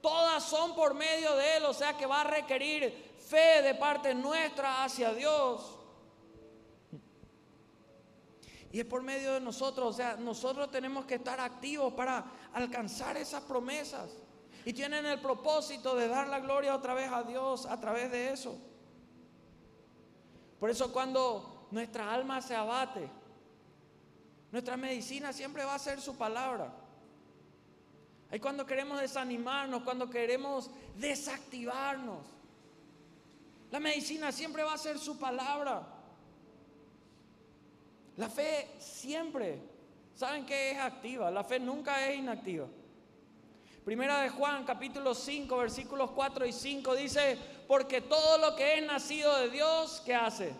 Todas 0.01 0.43
son 0.43 0.75
por 0.75 0.93
medio 0.93 1.37
de 1.37 1.55
Él, 1.55 1.63
o 1.63 1.73
sea 1.73 1.95
que 1.95 2.05
va 2.05 2.19
a 2.19 2.25
requerir 2.25 3.15
fe 3.29 3.61
de 3.61 3.75
parte 3.75 4.13
nuestra 4.13 4.83
hacia 4.83 5.13
Dios. 5.13 5.77
Y 8.75 8.81
es 8.81 8.85
por 8.85 9.03
medio 9.03 9.35
de 9.35 9.39
nosotros, 9.39 9.87
o 9.87 9.93
sea, 9.93 10.17
nosotros 10.17 10.69
tenemos 10.69 11.05
que 11.05 11.15
estar 11.15 11.39
activos 11.39 11.93
para 11.93 12.25
alcanzar 12.51 13.15
esas 13.15 13.41
promesas. 13.43 14.09
Y 14.65 14.73
tienen 14.73 15.05
el 15.05 15.21
propósito 15.21 15.95
de 15.95 16.09
dar 16.09 16.27
la 16.27 16.41
gloria 16.41 16.75
otra 16.75 16.93
vez 16.93 17.09
a 17.09 17.23
Dios 17.23 17.65
a 17.67 17.79
través 17.79 18.11
de 18.11 18.33
eso. 18.33 18.57
Por 20.59 20.69
eso 20.69 20.91
cuando 20.91 21.69
nuestra 21.71 22.13
alma 22.13 22.41
se 22.41 22.53
abate, 22.53 23.09
nuestra 24.51 24.75
medicina 24.75 25.31
siempre 25.31 25.63
va 25.63 25.75
a 25.75 25.79
ser 25.79 26.01
su 26.01 26.17
palabra. 26.17 26.73
Ahí 28.29 28.41
cuando 28.41 28.65
queremos 28.65 28.99
desanimarnos, 28.99 29.83
cuando 29.83 30.09
queremos 30.09 30.69
desactivarnos, 30.97 32.25
la 33.71 33.79
medicina 33.79 34.33
siempre 34.33 34.63
va 34.63 34.73
a 34.73 34.77
ser 34.77 34.99
su 34.99 35.17
palabra. 35.17 35.94
La 38.17 38.29
fe 38.29 38.75
siempre, 38.79 39.59
¿saben 40.13 40.45
qué 40.45 40.71
es 40.71 40.79
activa? 40.79 41.29
La 41.31 41.43
fe 41.43 41.59
nunca 41.59 42.07
es 42.07 42.17
inactiva. 42.17 42.67
Primera 43.83 44.21
de 44.21 44.29
Juan, 44.29 44.63
capítulo 44.65 45.13
5, 45.13 45.57
versículos 45.57 46.11
4 46.11 46.45
y 46.45 46.53
5 46.53 46.95
dice, 46.95 47.37
porque 47.67 48.01
todo 48.01 48.37
lo 48.37 48.55
que 48.55 48.79
es 48.79 48.85
nacido 48.85 49.37
de 49.37 49.49
Dios, 49.49 50.01
¿qué 50.05 50.15
hace? 50.15 50.53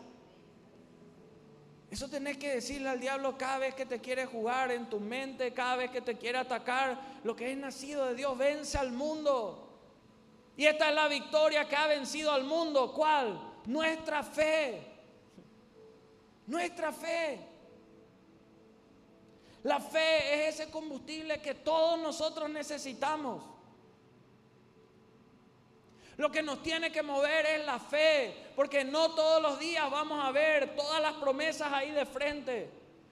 Eso 1.89 2.09
tenés 2.09 2.37
que 2.37 2.55
decirle 2.55 2.89
al 2.89 2.99
diablo 2.99 3.37
cada 3.37 3.59
vez 3.59 3.73
que 3.73 3.85
te 3.85 4.01
quiere 4.01 4.25
jugar 4.25 4.71
en 4.71 4.89
tu 4.89 4.99
mente, 4.99 5.53
cada 5.53 5.77
vez 5.77 5.91
que 5.91 6.01
te 6.01 6.17
quiere 6.17 6.37
atacar. 6.37 6.99
Lo 7.23 7.35
que 7.35 7.51
es 7.51 7.57
nacido 7.57 8.05
de 8.07 8.15
Dios 8.15 8.37
vence 8.37 8.77
al 8.77 8.91
mundo. 8.91 9.79
Y 10.57 10.65
esta 10.65 10.89
es 10.89 10.95
la 10.95 11.07
victoria 11.07 11.67
que 11.67 11.75
ha 11.75 11.87
vencido 11.87 12.31
al 12.31 12.43
mundo. 12.43 12.91
¿Cuál? 12.93 13.39
Nuestra 13.65 14.23
fe. 14.23 14.94
Nuestra 16.47 16.91
fe. 16.91 17.39
La 19.63 19.79
fe 19.79 20.47
es 20.47 20.55
ese 20.55 20.69
combustible 20.69 21.41
que 21.41 21.55
todos 21.55 21.99
nosotros 21.99 22.49
necesitamos. 22.49 23.43
Lo 26.17 26.31
que 26.31 26.43
nos 26.43 26.61
tiene 26.61 26.91
que 26.91 27.03
mover 27.03 27.45
es 27.45 27.65
la 27.65 27.79
fe, 27.79 28.51
porque 28.55 28.85
no 28.85 29.15
todos 29.15 29.41
los 29.41 29.59
días 29.59 29.89
vamos 29.89 30.23
a 30.23 30.31
ver 30.31 30.75
todas 30.75 31.01
las 31.01 31.13
promesas 31.13 31.73
ahí 31.73 31.91
de 31.91 32.05
frente. 32.05 32.69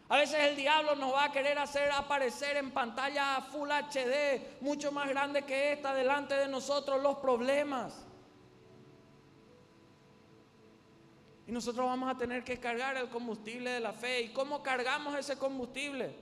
A 0.09 0.17
veces 0.17 0.39
el 0.41 0.55
diablo 0.55 0.95
nos 0.95 1.13
va 1.13 1.25
a 1.25 1.31
querer 1.31 1.57
hacer 1.57 1.91
aparecer 1.91 2.57
en 2.57 2.71
pantalla 2.71 3.41
Full 3.51 3.69
HD, 3.69 4.61
mucho 4.61 4.91
más 4.91 5.09
grande 5.09 5.43
que 5.43 5.73
esta, 5.73 5.93
delante 5.93 6.35
de 6.35 6.47
nosotros 6.47 7.01
los 7.01 7.17
problemas. 7.17 8.05
Nosotros 11.53 11.85
vamos 11.85 12.09
a 12.09 12.17
tener 12.17 12.43
que 12.43 12.59
cargar 12.59 12.97
el 12.97 13.09
combustible 13.09 13.69
de 13.69 13.79
la 13.79 13.93
fe. 13.93 14.21
¿Y 14.21 14.29
cómo 14.29 14.63
cargamos 14.63 15.15
ese 15.17 15.37
combustible? 15.37 16.15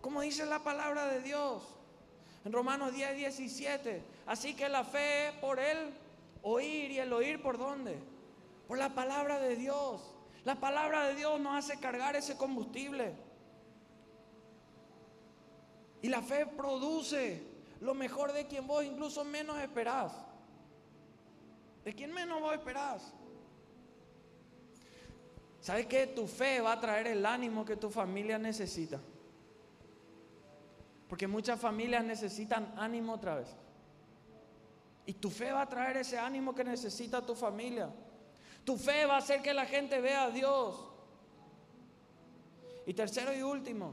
Como 0.00 0.22
dice 0.22 0.46
la 0.46 0.64
palabra 0.64 1.06
de 1.06 1.20
Dios 1.20 1.62
en 2.44 2.52
Romanos 2.52 2.94
10, 2.94 3.16
17. 3.16 4.02
Así 4.26 4.54
que 4.54 4.68
la 4.68 4.84
fe 4.84 5.34
por 5.40 5.60
él 5.60 5.92
oír 6.42 6.92
y 6.92 6.98
el 6.98 7.12
oír 7.12 7.42
por 7.42 7.58
dónde? 7.58 7.98
Por 8.66 8.78
la 8.78 8.94
palabra 8.94 9.38
de 9.38 9.54
Dios. 9.56 10.14
La 10.44 10.54
palabra 10.54 11.06
de 11.08 11.14
Dios 11.14 11.38
nos 11.38 11.56
hace 11.56 11.78
cargar 11.78 12.16
ese 12.16 12.38
combustible. 12.38 13.14
Y 16.00 16.08
la 16.08 16.22
fe 16.22 16.46
produce 16.46 17.42
lo 17.80 17.92
mejor 17.92 18.32
de 18.32 18.46
quien 18.46 18.66
vos 18.66 18.82
incluso 18.82 19.24
menos 19.24 19.58
esperás. 19.58 20.12
De 21.84 21.94
quien 21.94 22.14
menos 22.14 22.40
vos 22.40 22.54
esperás. 22.54 23.12
¿Sabes 25.68 25.84
que 25.84 26.06
Tu 26.06 26.26
fe 26.26 26.62
va 26.62 26.72
a 26.72 26.80
traer 26.80 27.08
el 27.08 27.26
ánimo 27.26 27.62
que 27.62 27.76
tu 27.76 27.90
familia 27.90 28.38
necesita. 28.38 28.98
Porque 31.06 31.26
muchas 31.26 31.60
familias 31.60 32.02
necesitan 32.02 32.72
ánimo 32.74 33.12
otra 33.12 33.34
vez. 33.34 33.54
Y 35.04 35.12
tu 35.12 35.28
fe 35.28 35.52
va 35.52 35.60
a 35.60 35.68
traer 35.68 35.98
ese 35.98 36.18
ánimo 36.18 36.54
que 36.54 36.64
necesita 36.64 37.20
tu 37.20 37.34
familia. 37.34 37.90
Tu 38.64 38.78
fe 38.78 39.04
va 39.04 39.16
a 39.16 39.18
hacer 39.18 39.42
que 39.42 39.52
la 39.52 39.66
gente 39.66 40.00
vea 40.00 40.22
a 40.22 40.30
Dios. 40.30 40.88
Y 42.86 42.94
tercero 42.94 43.36
y 43.36 43.42
último, 43.42 43.92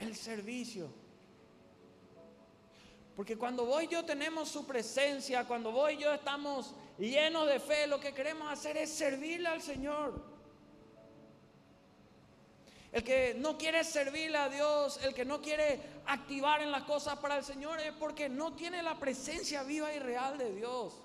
el 0.00 0.16
servicio. 0.16 0.90
Porque 3.14 3.38
cuando 3.38 3.66
vos 3.66 3.84
y 3.84 3.86
yo 3.86 4.04
tenemos 4.04 4.48
su 4.48 4.66
presencia, 4.66 5.46
cuando 5.46 5.70
vos 5.70 5.92
y 5.92 5.98
yo 5.98 6.12
estamos 6.12 6.74
llenos 6.98 7.46
de 7.46 7.60
fe, 7.60 7.86
lo 7.86 8.00
que 8.00 8.14
queremos 8.14 8.50
hacer 8.50 8.76
es 8.76 8.90
servirle 8.90 9.48
al 9.48 9.60
Señor. 9.60 10.36
El 12.92 13.04
que 13.04 13.34
no 13.34 13.58
quiere 13.58 13.84
servirle 13.84 14.38
a 14.38 14.48
Dios, 14.48 14.98
el 15.02 15.12
que 15.12 15.26
no 15.26 15.42
quiere 15.42 15.80
activar 16.06 16.62
en 16.62 16.70
las 16.70 16.84
cosas 16.84 17.18
para 17.18 17.36
el 17.36 17.44
Señor 17.44 17.78
es 17.80 17.92
porque 17.92 18.28
no 18.28 18.54
tiene 18.54 18.82
la 18.82 18.98
presencia 18.98 19.62
viva 19.64 19.92
y 19.92 19.98
real 19.98 20.38
de 20.38 20.54
Dios. 20.54 21.02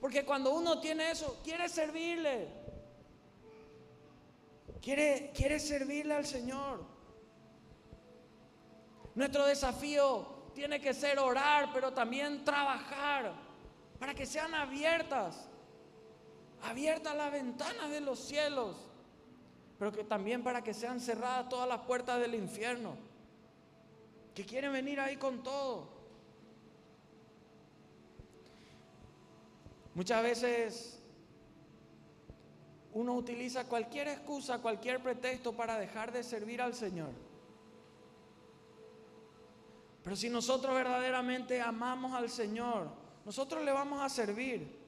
Porque 0.00 0.24
cuando 0.24 0.52
uno 0.52 0.80
tiene 0.80 1.12
eso, 1.12 1.40
quiere 1.44 1.68
servirle. 1.68 2.48
Quiere, 4.80 5.30
quiere 5.32 5.60
servirle 5.60 6.14
al 6.14 6.26
Señor. 6.26 6.84
Nuestro 9.14 9.46
desafío 9.46 10.50
tiene 10.52 10.80
que 10.80 10.94
ser 10.94 11.20
orar, 11.20 11.70
pero 11.72 11.92
también 11.92 12.44
trabajar 12.44 13.32
para 14.02 14.16
que 14.16 14.26
sean 14.26 14.52
abiertas, 14.52 15.48
abiertas 16.64 17.16
las 17.16 17.30
ventanas 17.30 17.88
de 17.88 18.00
los 18.00 18.18
cielos, 18.18 18.74
pero 19.78 19.92
que 19.92 20.02
también 20.02 20.42
para 20.42 20.60
que 20.64 20.74
sean 20.74 20.98
cerradas 20.98 21.48
todas 21.48 21.68
las 21.68 21.82
puertas 21.82 22.18
del 22.18 22.34
infierno, 22.34 22.96
que 24.34 24.44
quieren 24.44 24.72
venir 24.72 24.98
ahí 24.98 25.16
con 25.18 25.44
todo. 25.44 25.86
Muchas 29.94 30.20
veces 30.20 30.98
uno 32.94 33.14
utiliza 33.14 33.68
cualquier 33.68 34.08
excusa, 34.08 34.58
cualquier 34.58 35.00
pretexto 35.00 35.52
para 35.52 35.78
dejar 35.78 36.10
de 36.10 36.24
servir 36.24 36.60
al 36.60 36.74
Señor. 36.74 37.12
Pero 40.02 40.16
si 40.16 40.28
nosotros 40.28 40.74
verdaderamente 40.74 41.60
amamos 41.60 42.14
al 42.14 42.28
Señor, 42.28 43.01
nosotros 43.24 43.64
le 43.64 43.72
vamos 43.72 44.00
a 44.02 44.08
servir. 44.08 44.80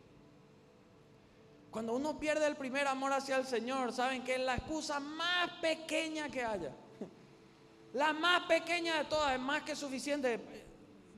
Cuando 1.70 1.94
uno 1.94 2.18
pierde 2.18 2.46
el 2.46 2.56
primer 2.56 2.86
amor 2.86 3.12
hacia 3.12 3.36
el 3.36 3.46
Señor, 3.46 3.92
saben 3.92 4.22
que 4.22 4.34
es 4.34 4.40
la 4.40 4.54
excusa 4.56 5.00
más 5.00 5.50
pequeña 5.60 6.28
que 6.28 6.44
haya. 6.44 6.72
La 7.92 8.12
más 8.12 8.42
pequeña 8.46 8.98
de 8.98 9.04
todas 9.04 9.34
es 9.34 9.40
más 9.40 9.62
que 9.62 9.74
suficiente. 9.76 10.40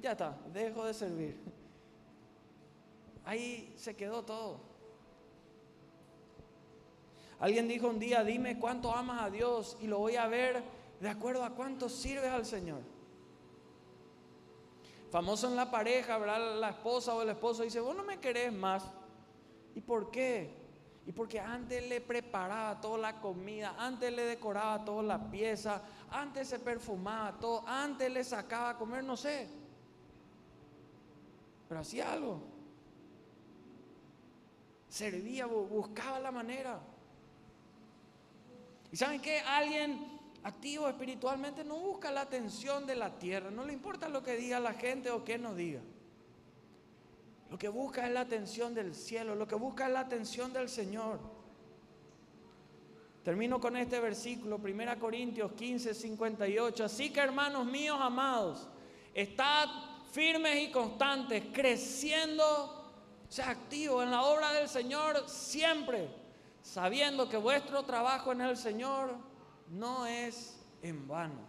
Ya 0.01 0.13
está, 0.13 0.37
dejo 0.53 0.85
de 0.85 0.95
servir. 0.95 1.41
ahí 3.25 3.75
se 3.77 3.95
quedó 3.97 4.23
todo. 4.23 4.61
Alguien 7.39 7.69
dijo 7.69 7.89
un 7.89 7.99
día, 7.99 8.25
dime 8.25 8.59
cuánto 8.59 8.95
amas 8.95 9.23
a 9.23 9.31
Dios 9.31 9.77
y 9.81 9.87
lo 9.87 9.99
voy 9.99 10.17
a 10.17 10.27
ver 10.27 10.63
de 11.01 11.09
acuerdo 11.09 11.45
a 11.45 11.51
cuánto 11.51 11.89
sirves 11.89 12.31
al 12.31 12.47
Señor. 12.47 12.81
Famoso 15.17 15.49
en 15.49 15.57
la 15.57 15.71
pareja, 15.71 16.19
¿verdad? 16.19 16.61
La 16.61 16.69
esposa 16.69 17.15
o 17.15 17.23
el 17.23 17.31
esposo 17.31 17.63
dice, 17.63 17.81
vos 17.81 17.97
no 17.97 18.05
me 18.05 18.21
querés 18.21 18.53
más. 18.53 18.85
¿Y 19.75 19.81
por 19.81 20.11
qué? 20.11 20.55
Y 21.07 21.13
porque 21.13 21.41
antes 21.41 21.89
le 21.89 22.03
preparaba 22.03 22.79
toda 22.83 22.99
la 22.99 23.19
comida, 23.19 23.75
antes 23.79 24.13
le 24.13 24.27
decoraba 24.27 24.85
toda 24.85 25.03
la 25.03 25.31
pieza, 25.31 25.81
antes 26.11 26.49
se 26.49 26.59
perfumaba 26.59 27.39
todo, 27.39 27.67
antes 27.67 28.13
le 28.13 28.23
sacaba 28.25 28.69
a 28.69 28.77
comer, 28.77 29.05
no 29.05 29.17
sé. 29.17 29.49
Pero 31.67 31.81
hacía 31.81 32.13
algo. 32.13 32.43
Servía, 34.87 35.47
buscaba 35.47 36.21
la 36.21 36.31
manera. 36.31 36.79
¿Y 38.93 38.97
saben 38.99 39.23
qué? 39.23 39.41
Alguien 39.41 40.16
activo 40.47 40.89
espiritualmente 40.89 41.65
no 41.65 41.75
busca 41.75 42.13
la 42.13 42.21
atención 42.21 42.87
de 42.87 42.95
la 42.95 43.19
tierra, 43.19 43.51
no 43.51 43.65
le 43.65 43.73
importa 43.73 44.09
lo 44.09 44.23
que 44.23 44.37
diga 44.37 44.61
la 44.61 44.75
gente 44.75 45.11
o 45.11 45.25
qué 45.25 45.39
nos 45.39 45.57
diga. 45.57 45.81
Lo 47.51 47.59
que 47.59 47.69
busca 47.69 48.07
es 48.07 48.13
la 48.13 48.21
atención 48.21 48.73
del 48.73 48.95
cielo, 48.95 49.35
lo 49.35 49.49
que 49.49 49.57
busca 49.57 49.89
es 49.89 49.93
la 49.93 50.01
atención 50.01 50.53
del 50.53 50.69
Señor. 50.69 51.19
Termino 53.25 53.61
con 53.61 53.77
este 53.77 53.99
versículo, 53.99 54.61
1 54.63 55.01
Corintios 55.01 55.51
15, 55.51 55.93
58. 55.93 56.85
Así 56.85 57.11
que 57.11 57.19
hermanos 57.19 57.67
míos 57.67 57.99
amados, 58.01 58.69
estad 59.15 59.69
firmes 60.13 60.63
y 60.63 60.71
constantes, 60.71 61.43
creciendo, 61.53 62.93
sea, 63.29 63.51
activos 63.51 64.05
en 64.05 64.13
la 64.13 64.23
obra 64.23 64.53
del 64.53 64.69
Señor 64.69 65.29
siempre, 65.29 66.09
sabiendo 66.63 67.29
que 67.29 67.37
vuestro 67.37 67.83
trabajo 67.83 68.31
en 68.31 68.43
el 68.43 68.57
Señor 68.57 69.36
no 69.71 70.07
es 70.07 70.59
en 70.83 71.07
vano. 71.07 71.41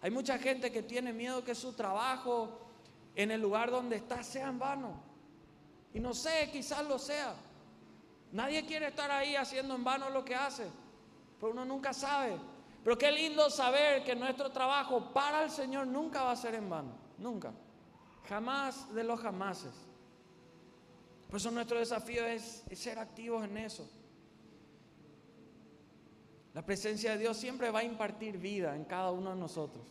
Hay 0.00 0.10
mucha 0.10 0.38
gente 0.38 0.72
que 0.72 0.82
tiene 0.82 1.12
miedo 1.12 1.44
que 1.44 1.54
su 1.54 1.72
trabajo 1.72 2.58
en 3.14 3.30
el 3.30 3.40
lugar 3.40 3.70
donde 3.70 3.96
está 3.96 4.22
sea 4.22 4.48
en 4.48 4.58
vano. 4.58 5.00
Y 5.94 6.00
no 6.00 6.14
sé, 6.14 6.50
quizás 6.50 6.86
lo 6.86 6.98
sea. 6.98 7.34
Nadie 8.32 8.64
quiere 8.64 8.88
estar 8.88 9.10
ahí 9.10 9.36
haciendo 9.36 9.74
en 9.74 9.84
vano 9.84 10.08
lo 10.10 10.24
que 10.24 10.34
hace, 10.34 10.66
pero 11.38 11.52
uno 11.52 11.64
nunca 11.64 11.92
sabe. 11.92 12.36
Pero 12.82 12.98
qué 12.98 13.12
lindo 13.12 13.48
saber 13.50 14.02
que 14.02 14.16
nuestro 14.16 14.50
trabajo 14.50 15.12
para 15.12 15.44
el 15.44 15.50
Señor 15.50 15.86
nunca 15.86 16.24
va 16.24 16.32
a 16.32 16.36
ser 16.36 16.54
en 16.54 16.68
vano, 16.68 16.94
nunca. 17.18 17.52
Jamás 18.28 18.92
de 18.94 19.04
los 19.04 19.20
jamases. 19.20 19.74
Por 21.28 21.36
eso 21.36 21.50
nuestro 21.50 21.78
desafío 21.78 22.26
es, 22.26 22.64
es 22.68 22.78
ser 22.78 22.98
activos 22.98 23.44
en 23.44 23.58
eso. 23.58 23.88
La 26.54 26.62
presencia 26.62 27.12
de 27.12 27.18
Dios 27.18 27.36
siempre 27.36 27.70
va 27.70 27.80
a 27.80 27.84
impartir 27.84 28.36
vida 28.36 28.76
en 28.76 28.84
cada 28.84 29.10
uno 29.10 29.30
de 29.30 29.36
nosotros. 29.36 29.86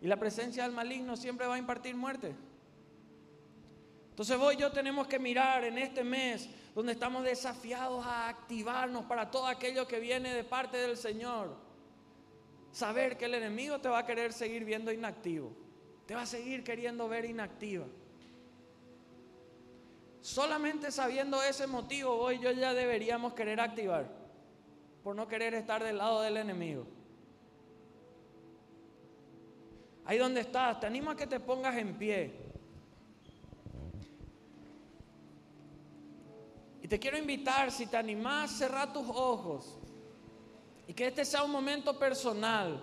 Y 0.00 0.08
la 0.08 0.18
presencia 0.18 0.64
del 0.64 0.72
maligno 0.72 1.16
siempre 1.16 1.46
va 1.46 1.54
a 1.54 1.58
impartir 1.58 1.94
muerte. 1.94 2.34
Entonces 4.10 4.36
vos 4.38 4.54
y 4.54 4.56
yo 4.56 4.72
tenemos 4.72 5.06
que 5.06 5.18
mirar 5.18 5.64
en 5.64 5.78
este 5.78 6.02
mes 6.02 6.48
donde 6.74 6.92
estamos 6.92 7.22
desafiados 7.22 8.04
a 8.04 8.28
activarnos 8.28 9.04
para 9.04 9.30
todo 9.30 9.46
aquello 9.46 9.86
que 9.86 10.00
viene 10.00 10.34
de 10.34 10.42
parte 10.42 10.78
del 10.78 10.96
Señor. 10.96 11.54
Saber 12.72 13.16
que 13.16 13.26
el 13.26 13.34
enemigo 13.34 13.78
te 13.80 13.88
va 13.88 13.98
a 14.00 14.06
querer 14.06 14.32
seguir 14.32 14.64
viendo 14.64 14.90
inactivo. 14.90 15.52
Te 16.06 16.14
va 16.14 16.22
a 16.22 16.26
seguir 16.26 16.64
queriendo 16.64 17.08
ver 17.08 17.24
inactiva. 17.24 17.86
Solamente 20.20 20.90
sabiendo 20.90 21.42
ese 21.42 21.66
motivo, 21.66 22.16
vos 22.16 22.34
y 22.34 22.40
yo 22.40 22.50
ya 22.50 22.74
deberíamos 22.74 23.32
querer 23.32 23.60
activar 23.60 24.25
por 25.06 25.14
no 25.14 25.28
querer 25.28 25.54
estar 25.54 25.84
del 25.84 25.98
lado 25.98 26.20
del 26.20 26.36
enemigo. 26.36 26.84
Ahí 30.04 30.18
donde 30.18 30.40
estás, 30.40 30.80
te 30.80 30.86
animo 30.88 31.12
a 31.12 31.16
que 31.16 31.28
te 31.28 31.38
pongas 31.38 31.76
en 31.76 31.96
pie. 31.96 32.34
Y 36.82 36.88
te 36.88 36.98
quiero 36.98 37.16
invitar, 37.16 37.70
si 37.70 37.86
te 37.86 37.96
animás, 37.96 38.50
cerrar 38.50 38.92
tus 38.92 39.08
ojos. 39.08 39.78
Y 40.88 40.92
que 40.92 41.06
este 41.06 41.24
sea 41.24 41.44
un 41.44 41.52
momento 41.52 41.96
personal. 41.96 42.82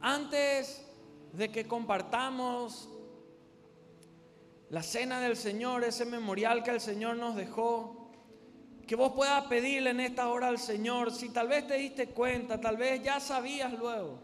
Antes 0.00 0.86
de 1.32 1.50
que 1.50 1.66
compartamos 1.66 2.88
la 4.68 4.84
cena 4.84 5.20
del 5.20 5.36
Señor, 5.36 5.82
ese 5.82 6.04
memorial 6.04 6.62
que 6.62 6.70
el 6.70 6.80
Señor 6.80 7.16
nos 7.16 7.34
dejó 7.34 7.99
que 8.90 8.96
vos 8.96 9.12
puedas 9.12 9.44
pedirle 9.44 9.90
en 9.90 10.00
esta 10.00 10.28
hora 10.28 10.48
al 10.48 10.58
Señor, 10.58 11.12
si 11.12 11.28
tal 11.28 11.46
vez 11.46 11.64
te 11.64 11.74
diste 11.74 12.08
cuenta, 12.08 12.60
tal 12.60 12.76
vez 12.76 13.00
ya 13.00 13.20
sabías 13.20 13.72
luego, 13.72 14.18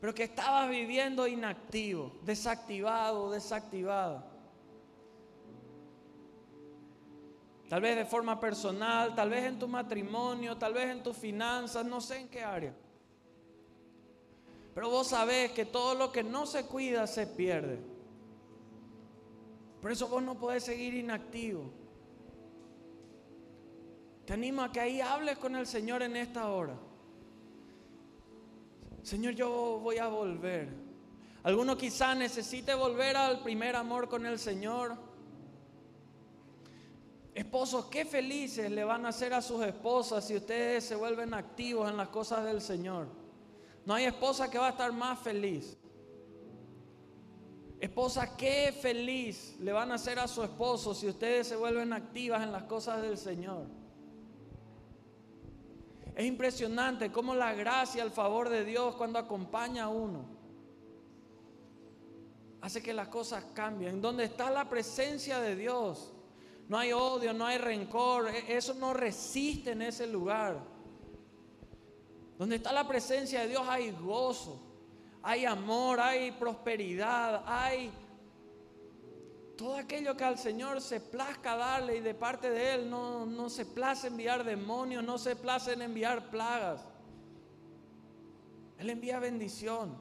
pero 0.00 0.14
que 0.14 0.22
estabas 0.22 0.70
viviendo 0.70 1.26
inactivo, 1.26 2.12
desactivado, 2.22 3.32
desactivado. 3.32 4.22
Tal 7.68 7.80
vez 7.80 7.96
de 7.96 8.04
forma 8.04 8.38
personal, 8.38 9.12
tal 9.12 9.30
vez 9.30 9.46
en 9.46 9.58
tu 9.58 9.66
matrimonio, 9.66 10.56
tal 10.56 10.72
vez 10.72 10.88
en 10.88 11.02
tus 11.02 11.16
finanzas, 11.16 11.84
no 11.84 12.00
sé 12.00 12.20
en 12.20 12.28
qué 12.28 12.44
área. 12.44 12.76
Pero 14.72 14.88
vos 14.88 15.08
sabés 15.08 15.50
que 15.50 15.64
todo 15.64 15.96
lo 15.96 16.12
que 16.12 16.22
no 16.22 16.46
se 16.46 16.64
cuida 16.64 17.08
se 17.08 17.26
pierde. 17.26 17.80
Por 19.82 19.90
eso 19.90 20.06
vos 20.06 20.22
no 20.22 20.38
podés 20.38 20.62
seguir 20.62 20.94
inactivo. 20.94 21.87
Te 24.28 24.34
animo 24.34 24.60
a 24.60 24.70
que 24.70 24.78
ahí 24.78 25.00
hables 25.00 25.38
con 25.38 25.56
el 25.56 25.66
Señor 25.66 26.02
en 26.02 26.14
esta 26.14 26.50
hora. 26.50 26.74
Señor, 29.02 29.32
yo 29.32 29.80
voy 29.82 29.96
a 29.96 30.08
volver. 30.08 30.68
Alguno 31.44 31.78
quizá 31.78 32.14
necesite 32.14 32.74
volver 32.74 33.16
al 33.16 33.42
primer 33.42 33.74
amor 33.74 34.06
con 34.06 34.26
el 34.26 34.38
Señor. 34.38 34.98
Esposos, 37.34 37.86
qué 37.86 38.04
felices 38.04 38.70
le 38.70 38.84
van 38.84 39.06
a 39.06 39.08
hacer 39.08 39.32
a 39.32 39.40
sus 39.40 39.64
esposas 39.64 40.26
si 40.26 40.36
ustedes 40.36 40.84
se 40.84 40.94
vuelven 40.94 41.32
activos 41.32 41.88
en 41.88 41.96
las 41.96 42.08
cosas 42.08 42.44
del 42.44 42.60
Señor. 42.60 43.06
No 43.86 43.94
hay 43.94 44.04
esposa 44.04 44.50
que 44.50 44.58
va 44.58 44.66
a 44.66 44.70
estar 44.72 44.92
más 44.92 45.18
feliz. 45.20 45.74
Esposa, 47.80 48.36
qué 48.36 48.76
feliz 48.78 49.56
le 49.58 49.72
van 49.72 49.90
a 49.90 49.94
hacer 49.94 50.18
a 50.18 50.28
su 50.28 50.42
esposo 50.42 50.94
si 50.94 51.08
ustedes 51.08 51.48
se 51.48 51.56
vuelven 51.56 51.94
activas 51.94 52.42
en 52.42 52.52
las 52.52 52.64
cosas 52.64 53.00
del 53.00 53.16
Señor. 53.16 53.87
Es 56.18 56.26
impresionante 56.26 57.12
cómo 57.12 57.32
la 57.32 57.54
gracia, 57.54 58.02
el 58.02 58.10
favor 58.10 58.48
de 58.48 58.64
Dios 58.64 58.96
cuando 58.96 59.20
acompaña 59.20 59.84
a 59.84 59.88
uno, 59.88 60.24
hace 62.60 62.82
que 62.82 62.92
las 62.92 63.06
cosas 63.06 63.44
cambien. 63.54 64.00
Donde 64.00 64.24
está 64.24 64.50
la 64.50 64.68
presencia 64.68 65.38
de 65.38 65.54
Dios, 65.54 66.12
no 66.66 66.76
hay 66.76 66.92
odio, 66.92 67.32
no 67.32 67.46
hay 67.46 67.58
rencor, 67.58 68.30
e-, 68.30 68.56
eso 68.56 68.74
no 68.74 68.92
resiste 68.94 69.70
en 69.70 69.82
ese 69.82 70.08
lugar. 70.08 70.58
Donde 72.36 72.56
está 72.56 72.72
la 72.72 72.88
presencia 72.88 73.42
de 73.42 73.50
Dios 73.50 73.62
hay 73.68 73.92
gozo, 73.92 74.60
hay 75.22 75.44
amor, 75.44 76.00
hay 76.00 76.32
prosperidad, 76.32 77.44
hay 77.46 77.92
todo 79.58 79.76
aquello 79.76 80.16
que 80.16 80.22
al 80.22 80.38
Señor 80.38 80.80
se 80.80 81.00
plazca 81.00 81.56
darle 81.56 81.96
y 81.96 82.00
de 82.00 82.14
parte 82.14 82.48
de 82.48 82.74
Él 82.74 82.88
no, 82.88 83.26
no 83.26 83.50
se 83.50 83.66
place 83.66 84.06
enviar 84.06 84.44
demonios, 84.44 85.02
no 85.02 85.18
se 85.18 85.34
place 85.34 85.72
en 85.72 85.82
enviar 85.82 86.30
plagas. 86.30 86.80
Él 88.78 88.88
envía 88.88 89.18
bendición. 89.18 89.96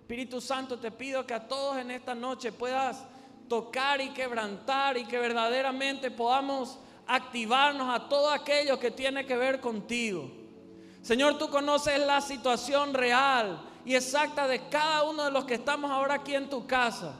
Espíritu 0.00 0.40
Santo, 0.40 0.78
te 0.78 0.90
pido 0.90 1.26
que 1.26 1.34
a 1.34 1.46
todos 1.46 1.76
en 1.76 1.90
esta 1.90 2.14
noche 2.14 2.50
puedas 2.50 3.04
tocar 3.46 4.00
y 4.00 4.14
quebrantar 4.14 4.96
y 4.96 5.04
que 5.04 5.18
verdaderamente 5.18 6.10
podamos 6.10 6.78
activarnos 7.06 7.94
a 7.94 8.08
todo 8.08 8.30
aquello 8.30 8.80
que 8.80 8.90
tiene 8.90 9.26
que 9.26 9.36
ver 9.36 9.60
contigo. 9.60 10.30
Señor, 11.02 11.36
tú 11.36 11.50
conoces 11.50 11.98
la 11.98 12.22
situación 12.22 12.94
real 12.94 13.68
y 13.84 13.94
exacta 13.94 14.46
de 14.46 14.68
cada 14.68 15.04
uno 15.04 15.24
de 15.24 15.30
los 15.30 15.44
que 15.44 15.54
estamos 15.54 15.90
ahora 15.90 16.14
aquí 16.14 16.34
en 16.34 16.48
tu 16.48 16.66
casa. 16.66 17.14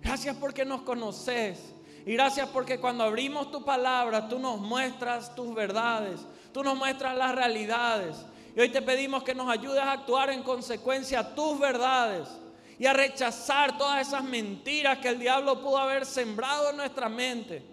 Gracias 0.00 0.36
porque 0.36 0.64
nos 0.64 0.82
conoces. 0.82 1.74
Y 2.04 2.14
gracias 2.14 2.48
porque 2.48 2.80
cuando 2.80 3.04
abrimos 3.04 3.50
tu 3.50 3.64
palabra, 3.64 4.28
tú 4.28 4.38
nos 4.38 4.58
muestras 4.58 5.34
tus 5.36 5.54
verdades, 5.54 6.20
tú 6.52 6.64
nos 6.64 6.76
muestras 6.76 7.16
las 7.16 7.34
realidades. 7.34 8.16
Y 8.56 8.60
hoy 8.60 8.70
te 8.70 8.82
pedimos 8.82 9.22
que 9.22 9.34
nos 9.34 9.48
ayudes 9.48 9.82
a 9.82 9.92
actuar 9.92 10.30
en 10.30 10.42
consecuencia 10.42 11.20
a 11.20 11.34
tus 11.34 11.58
verdades 11.60 12.28
y 12.78 12.86
a 12.86 12.92
rechazar 12.92 13.78
todas 13.78 14.06
esas 14.08 14.24
mentiras 14.24 14.98
que 14.98 15.08
el 15.08 15.18
diablo 15.20 15.62
pudo 15.62 15.78
haber 15.78 16.04
sembrado 16.04 16.70
en 16.70 16.76
nuestra 16.76 17.08
mente. 17.08 17.64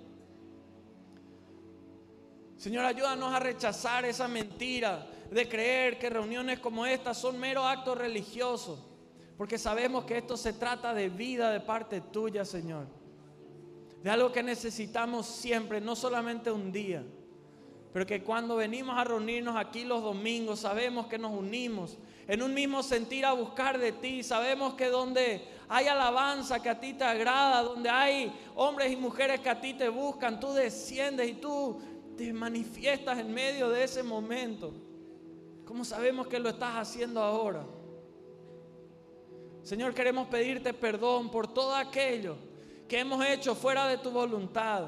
Señor, 2.56 2.86
ayúdanos 2.86 3.34
a 3.34 3.40
rechazar 3.40 4.06
esa 4.06 4.28
mentira 4.28 5.08
de 5.32 5.48
creer 5.48 6.00
que 6.00 6.10
reuniones 6.10 6.60
como 6.60 6.86
estas 6.86 7.18
son 7.18 7.40
mero 7.40 7.66
actos 7.66 7.98
religiosos. 7.98 8.80
Porque 9.38 9.58
sabemos 9.58 10.04
que 10.06 10.18
esto 10.18 10.36
se 10.36 10.54
trata 10.54 10.94
de 10.94 11.10
vida 11.10 11.52
de 11.52 11.62
parte 11.62 12.02
tuya, 12.02 12.44
Señor. 12.44 12.88
De 14.04 14.10
algo 14.10 14.32
que 14.32 14.44
necesitamos 14.44 15.28
siempre, 15.28 15.80
no 15.80 15.96
solamente 15.96 16.52
un 16.52 16.72
día. 16.72 17.04
Pero 17.94 18.06
que 18.06 18.24
cuando 18.24 18.56
venimos 18.58 18.98
a 18.98 19.04
reunirnos 19.04 19.56
aquí 19.56 19.84
los 19.84 20.04
domingos, 20.04 20.60
sabemos 20.60 21.08
que 21.08 21.18
nos 21.18 21.32
unimos 21.32 21.98
en 22.28 22.44
un 22.44 22.54
mismo 22.54 22.84
sentir 22.84 23.26
a 23.26 23.34
buscar 23.34 23.80
de 23.80 23.94
ti. 23.94 24.24
Sabemos 24.24 24.74
que 24.74 24.88
donde 24.88 25.42
hay 25.68 25.88
alabanza 25.88 26.62
que 26.62 26.70
a 26.70 26.80
ti 26.80 26.94
te 26.94 27.04
agrada, 27.04 27.64
donde 27.64 27.90
hay 27.90 28.32
hombres 28.56 28.92
y 28.92 28.96
mujeres 28.96 29.40
que 29.40 29.50
a 29.50 29.62
ti 29.62 29.74
te 29.74 29.90
buscan, 29.90 30.40
tú 30.40 30.54
desciendes 30.54 31.30
y 31.30 31.34
tú 31.36 31.80
te 32.18 32.34
manifiestas 32.34 33.20
en 33.20 33.34
medio 33.34 33.70
de 33.70 33.84
ese 33.84 34.04
momento. 34.04 34.89
¿Cómo 35.70 35.86
sabemos 35.86 36.26
que 36.26 36.40
lo 36.40 36.50
estás 36.50 36.78
haciendo 36.78 37.22
ahora? 37.22 37.64
Señor, 39.62 39.94
queremos 39.94 40.28
pedirte 40.28 40.74
perdón 40.74 41.30
por 41.30 41.54
todo 41.54 41.76
aquello 41.76 42.38
que 42.88 42.98
hemos 42.98 43.24
hecho 43.24 43.54
fuera 43.54 43.86
de 43.86 44.00
tu 44.00 44.10
voluntad. 44.10 44.86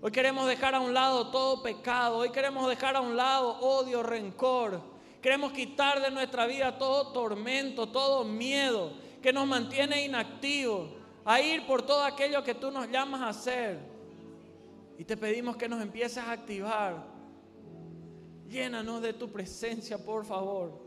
Hoy 0.00 0.10
queremos 0.10 0.48
dejar 0.48 0.74
a 0.74 0.80
un 0.80 0.92
lado 0.92 1.30
todo 1.30 1.62
pecado. 1.62 2.16
Hoy 2.16 2.30
queremos 2.30 2.68
dejar 2.68 2.96
a 2.96 3.00
un 3.00 3.16
lado 3.16 3.60
odio, 3.60 4.02
rencor. 4.02 4.82
Queremos 5.20 5.52
quitar 5.52 6.02
de 6.02 6.10
nuestra 6.10 6.46
vida 6.46 6.76
todo 6.76 7.12
tormento, 7.12 7.88
todo 7.88 8.24
miedo 8.24 8.94
que 9.22 9.32
nos 9.32 9.46
mantiene 9.46 10.04
inactivos 10.04 10.90
a 11.24 11.40
ir 11.40 11.64
por 11.64 11.82
todo 11.82 12.02
aquello 12.02 12.42
que 12.42 12.56
tú 12.56 12.72
nos 12.72 12.90
llamas 12.90 13.20
a 13.20 13.28
hacer. 13.28 13.78
Y 14.98 15.04
te 15.04 15.16
pedimos 15.16 15.56
que 15.56 15.68
nos 15.68 15.80
empieces 15.80 16.18
a 16.18 16.32
activar. 16.32 17.11
Llénanos 18.52 19.00
de 19.00 19.14
tu 19.14 19.32
presencia, 19.32 19.96
por 19.96 20.26
favor. 20.26 20.78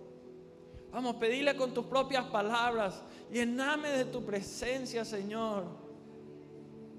Vamos, 0.92 1.16
pedirle 1.16 1.56
con 1.56 1.74
tus 1.74 1.88
propias 1.88 2.26
palabras. 2.26 3.02
Lléname 3.32 3.90
de 3.90 4.06
tu 4.06 4.24
presencia, 4.24 5.04
Señor. 5.04 5.66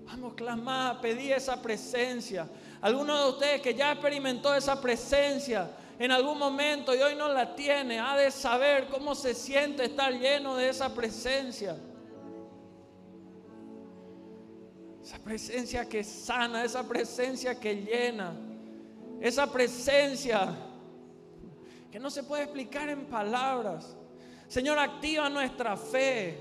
Vamos, 0.07 0.35
clamar, 0.35 1.01
pedir 1.01 1.35
esa 1.35 1.63
presencia. 1.63 2.49
Alguno 2.81 3.17
de 3.17 3.31
ustedes 3.31 3.61
que 3.61 3.75
ya 3.75 3.93
experimentó 3.93 4.53
esa 4.57 4.81
presencia 4.81 5.71
en 6.01 6.11
algún 6.11 6.37
momento 6.37 6.93
y 6.97 6.99
hoy 6.99 7.15
no 7.15 7.29
la 7.29 7.55
tiene, 7.55 8.01
ha 8.01 8.17
de 8.17 8.33
saber 8.33 8.89
cómo 8.89 9.15
se 9.15 9.35
siente 9.35 9.85
estar 9.85 10.13
lleno 10.13 10.57
de 10.57 10.69
esa 10.69 10.93
presencia. 10.93 11.77
Esa 15.01 15.19
presencia 15.21 15.89
que 15.89 16.03
sana, 16.03 16.65
esa 16.65 16.87
presencia 16.89 17.55
que 17.61 17.77
llena, 17.77 18.35
esa 19.29 19.51
presencia 19.51 20.49
que 21.91 21.99
no 21.99 22.11
se 22.11 22.23
puede 22.23 22.45
explicar 22.45 22.89
en 22.89 23.07
palabras. 23.07 23.97
Señor, 24.49 24.79
activa 24.79 25.29
nuestra 25.29 25.77
fe 25.77 26.39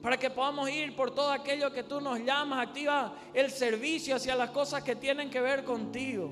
para 0.00 0.16
que 0.16 0.30
podamos 0.30 0.70
ir 0.70 0.96
por 0.96 1.14
todo 1.14 1.30
aquello 1.30 1.72
que 1.72 1.82
tú 1.82 2.00
nos 2.00 2.18
llamas. 2.20 2.68
Activa 2.68 3.14
el 3.34 3.50
servicio 3.50 4.16
hacia 4.16 4.34
las 4.34 4.50
cosas 4.50 4.82
que 4.82 4.96
tienen 4.96 5.30
que 5.30 5.40
ver 5.40 5.64
contigo. 5.64 6.30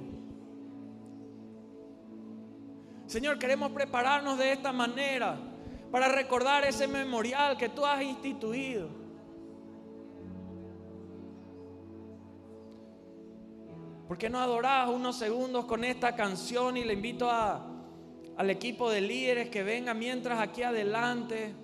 Señor, 3.07 3.39
queremos 3.39 3.73
prepararnos 3.73 4.39
de 4.39 4.53
esta 4.53 4.73
manera 4.73 5.37
para 5.91 6.09
recordar 6.09 6.65
ese 6.65 6.87
memorial 6.87 7.57
que 7.57 7.69
tú 7.69 7.85
has 7.85 8.03
instituido. 8.03 9.00
¿Por 14.11 14.19
qué 14.19 14.29
no 14.29 14.41
adorás 14.41 14.89
unos 14.89 15.15
segundos 15.15 15.67
con 15.67 15.85
esta 15.85 16.17
canción 16.17 16.77
y 16.77 16.83
le 16.83 16.95
invito 16.95 17.31
al 17.31 18.51
equipo 18.51 18.91
de 18.91 19.01
líderes 19.01 19.51
que 19.51 19.63
venga 19.63 19.95
mientras 19.95 20.41
aquí 20.41 20.65
adelante? 20.65 21.55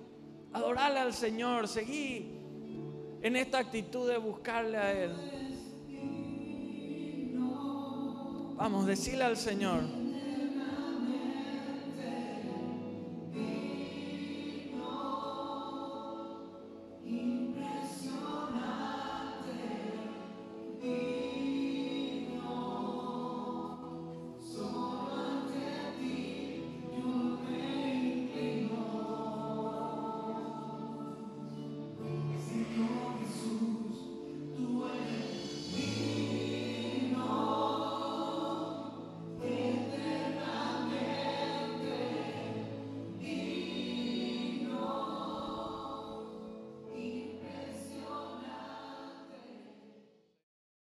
adorarle 0.53 0.99
al 0.99 1.13
Señor, 1.13 1.67
seguí 1.67 2.39
en 3.21 3.35
esta 3.35 3.57
actitud 3.57 4.09
de 4.09 4.17
buscarle 4.17 4.77
a 4.77 4.93
Él. 4.93 5.11
Vamos, 8.55 8.85
decirle 8.85 9.25
al 9.25 9.35
Señor. 9.35 9.81